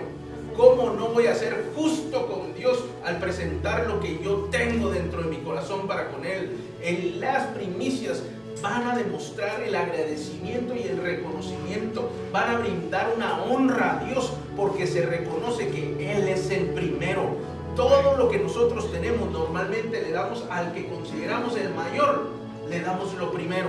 [0.56, 5.22] ¿Cómo no voy a ser justo con Dios al presentar lo que yo tengo dentro
[5.22, 6.50] de mi corazón para con Él?
[6.82, 8.22] En las primicias
[8.64, 12.10] van a demostrar el agradecimiento y el reconocimiento.
[12.32, 17.36] Van a brindar una honra a Dios porque se reconoce que Él es el primero.
[17.76, 22.28] Todo lo que nosotros tenemos normalmente le damos al que consideramos el mayor,
[22.70, 23.68] le damos lo primero.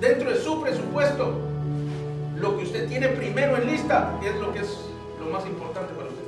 [0.00, 1.34] Dentro de su presupuesto,
[2.36, 4.78] lo que usted tiene primero en lista es lo que es
[5.20, 6.24] lo más importante para usted.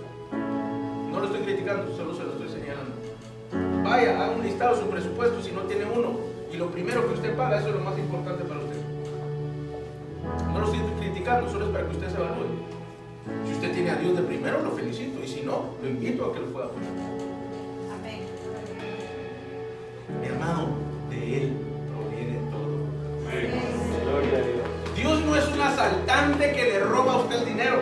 [1.11, 2.32] No lo estoy criticando, solo se lo.
[3.83, 6.17] Vaya, haga un listado de su presupuesto si no tiene uno.
[6.53, 8.77] Y lo primero que usted paga, eso es lo más importante para usted.
[10.53, 12.47] No lo estoy criticando, solo es para que usted se evalúe.
[13.47, 15.23] Si usted tiene a Dios de primero, lo felicito.
[15.23, 16.89] Y si no, lo invito a que lo pueda poner.
[17.99, 18.21] Amén.
[20.21, 20.69] Mi hermano,
[21.11, 21.53] de Él
[21.93, 22.77] proviene todo.
[24.05, 24.97] Gloria a Dios.
[24.97, 27.81] Dios no es un asaltante que le roba a usted el dinero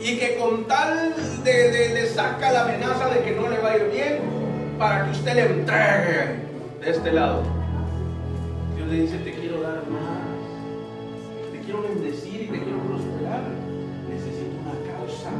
[0.00, 3.70] y que con tal de, de- le saca la amenaza de que no le va
[3.70, 4.18] a ir bien
[4.84, 6.36] para que usted le entregue
[6.82, 7.42] de este lado.
[8.76, 10.28] Dios le dice, te quiero dar más,
[11.52, 13.44] te quiero bendecir y te quiero prosperar.
[14.10, 15.30] Necesito una causa.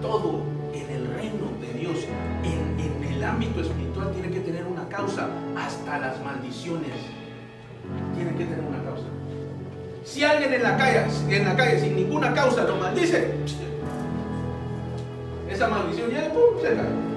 [0.00, 0.42] Todo
[0.74, 2.08] en el reino de Dios,
[2.42, 5.28] en, en el ámbito espiritual, tiene que tener una causa.
[5.56, 6.90] Hasta las maldiciones
[8.16, 9.06] tienen que tener una causa.
[10.02, 13.32] Si alguien en la calle, en la calle sin ninguna causa lo maldice,
[15.48, 17.11] esa maldición ya pum, se cae.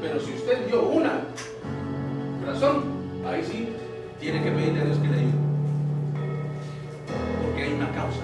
[0.00, 1.20] Pero si usted dio una
[2.46, 2.84] razón,
[3.26, 3.68] ahí sí
[4.18, 5.32] tiene que pedirle a Dios que le ayude.
[7.44, 8.22] Porque hay una causa.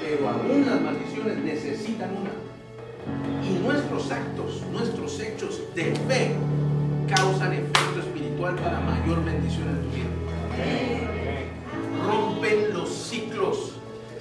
[0.00, 2.30] Pero aún las maldiciones necesitan una.
[3.46, 6.34] Y nuestros actos, nuestros hechos de fe
[7.14, 10.16] causan efecto espiritual para mayor bendición en tu vida
[12.06, 13.75] rompen los ciclos.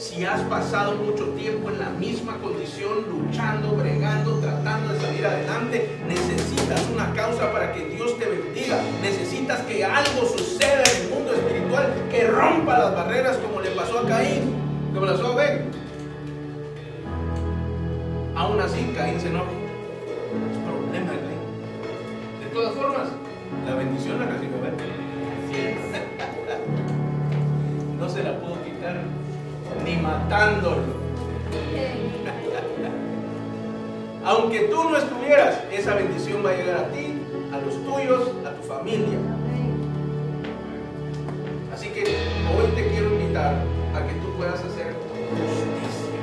[0.06, 5.98] Si has pasado mucho tiempo en la misma condición, luchando, bregando, tratando de salir adelante,
[6.08, 8.80] necesitas una causa para que Dios te bendiga.
[9.02, 13.98] Necesitas que algo suceda en el mundo espiritual que rompa las barreras como le pasó
[13.98, 14.54] a Caín,
[14.94, 15.64] como le pasó a Abel.
[18.36, 19.50] Aún así Caín se enoja.
[20.52, 21.42] Es problema de Caín.
[22.44, 23.08] De todas formas,
[23.68, 24.76] la bendición la recibe Abel.
[28.00, 28.65] No se la ni
[30.06, 31.06] matándolo.
[34.24, 37.22] Aunque tú no estuvieras, esa bendición va a llegar a ti,
[37.54, 39.20] a los tuyos, a tu familia.
[41.74, 43.54] Así que hoy te quiero invitar
[43.94, 44.96] a que tú puedas hacer
[45.30, 46.22] justicia.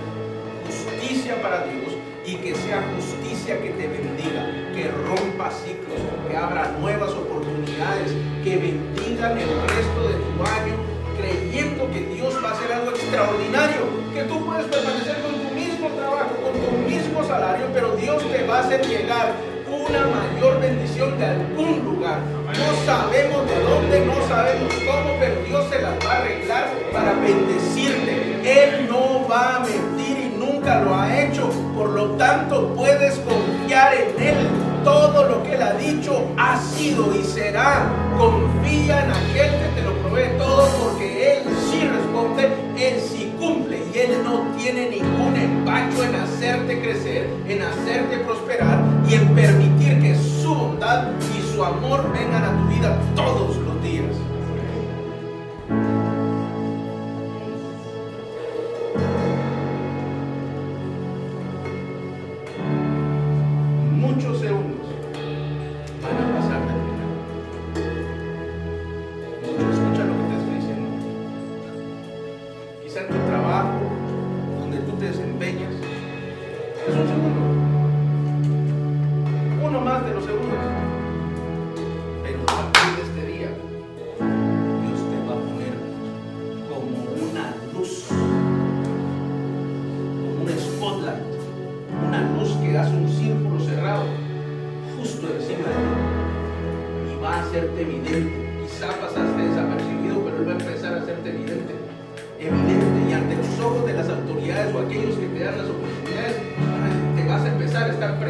[0.66, 1.94] Justicia para Dios
[2.24, 8.56] y que sea justicia que te bendiga, que rompa ciclos, que abra nuevas oportunidades, que
[8.56, 10.74] bendigan el resto de tu año,
[11.18, 12.21] creyendo que Dios
[13.22, 18.22] extraordinario, que tú puedes permanecer con tu mismo trabajo, con tu mismo salario, pero Dios
[18.30, 19.32] te va a hacer llegar
[19.68, 22.18] una mayor bendición de algún lugar.
[22.46, 27.12] No sabemos de dónde, no sabemos cómo, pero Dios se las va a arreglar para
[27.14, 28.40] bendecirte.
[28.44, 31.48] Él no va a mentir y nunca lo ha hecho.
[31.76, 34.48] Por lo tanto, puedes confiar en Él.
[34.84, 37.86] Todo lo que Él ha dicho ha sido y será.
[38.18, 42.50] Confía en aquel que te lo provee todo porque Él sí responde,
[42.82, 48.82] Él sí cumple y Él no tiene ningún empacho en hacerte crecer, en hacerte prosperar
[49.08, 53.82] y en permitir que su bondad y su amor vengan a tu vida todos los
[53.84, 54.31] días.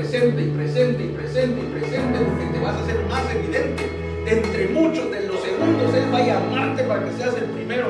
[0.03, 3.89] Presente y presente y presente y presente porque te vas a hacer más evidente.
[4.25, 7.89] De entre muchos de los segundos Él va a llamarte para que seas el primero.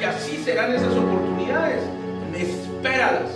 [0.00, 1.82] Y así serán esas oportunidades.
[2.34, 3.30] Espéralas.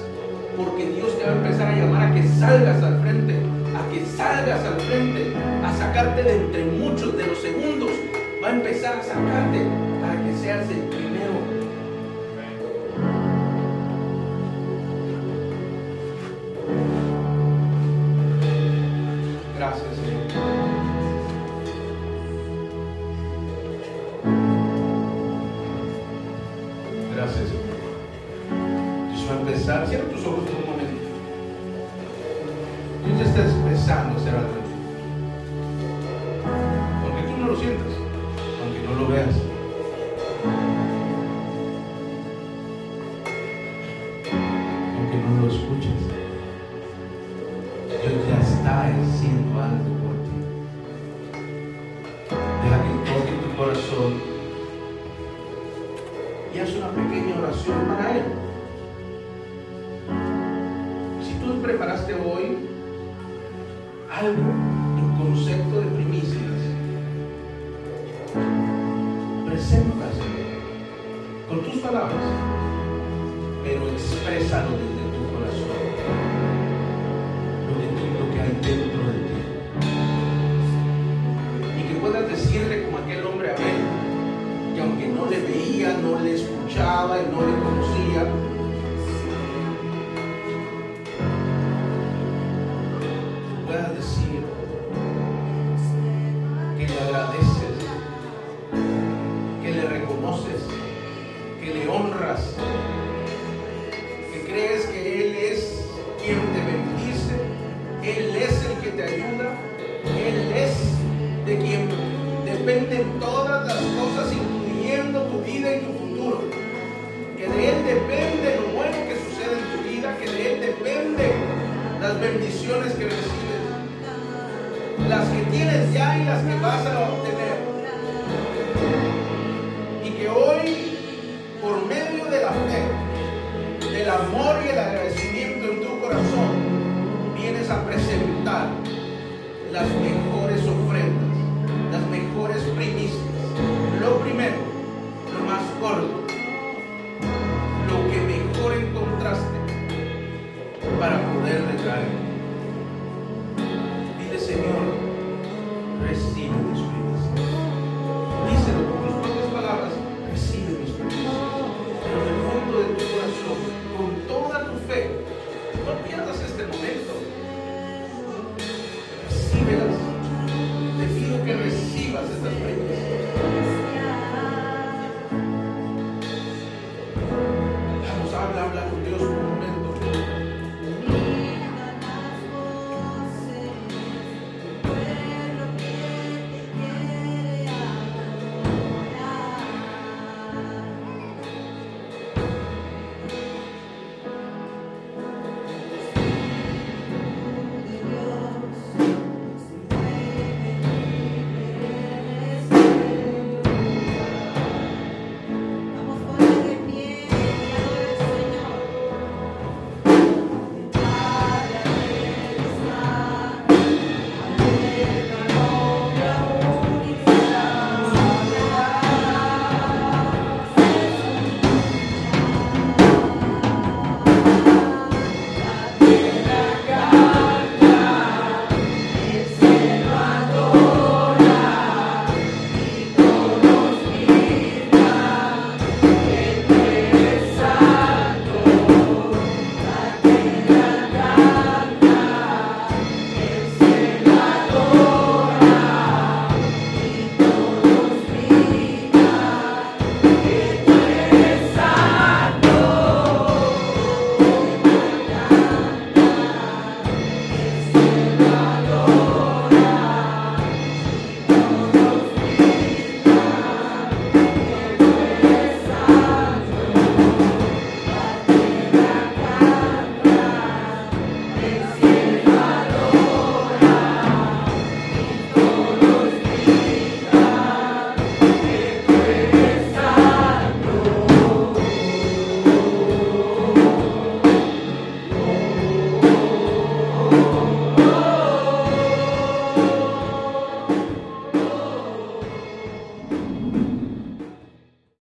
[0.57, 3.35] Porque Dios te va a empezar a llamar a que salgas al frente,
[3.75, 5.33] a que salgas al frente,
[5.65, 7.91] a sacarte de entre muchos de los segundos.
[8.43, 9.67] Va a empezar a sacarte
[10.01, 11.02] para que seas el primero.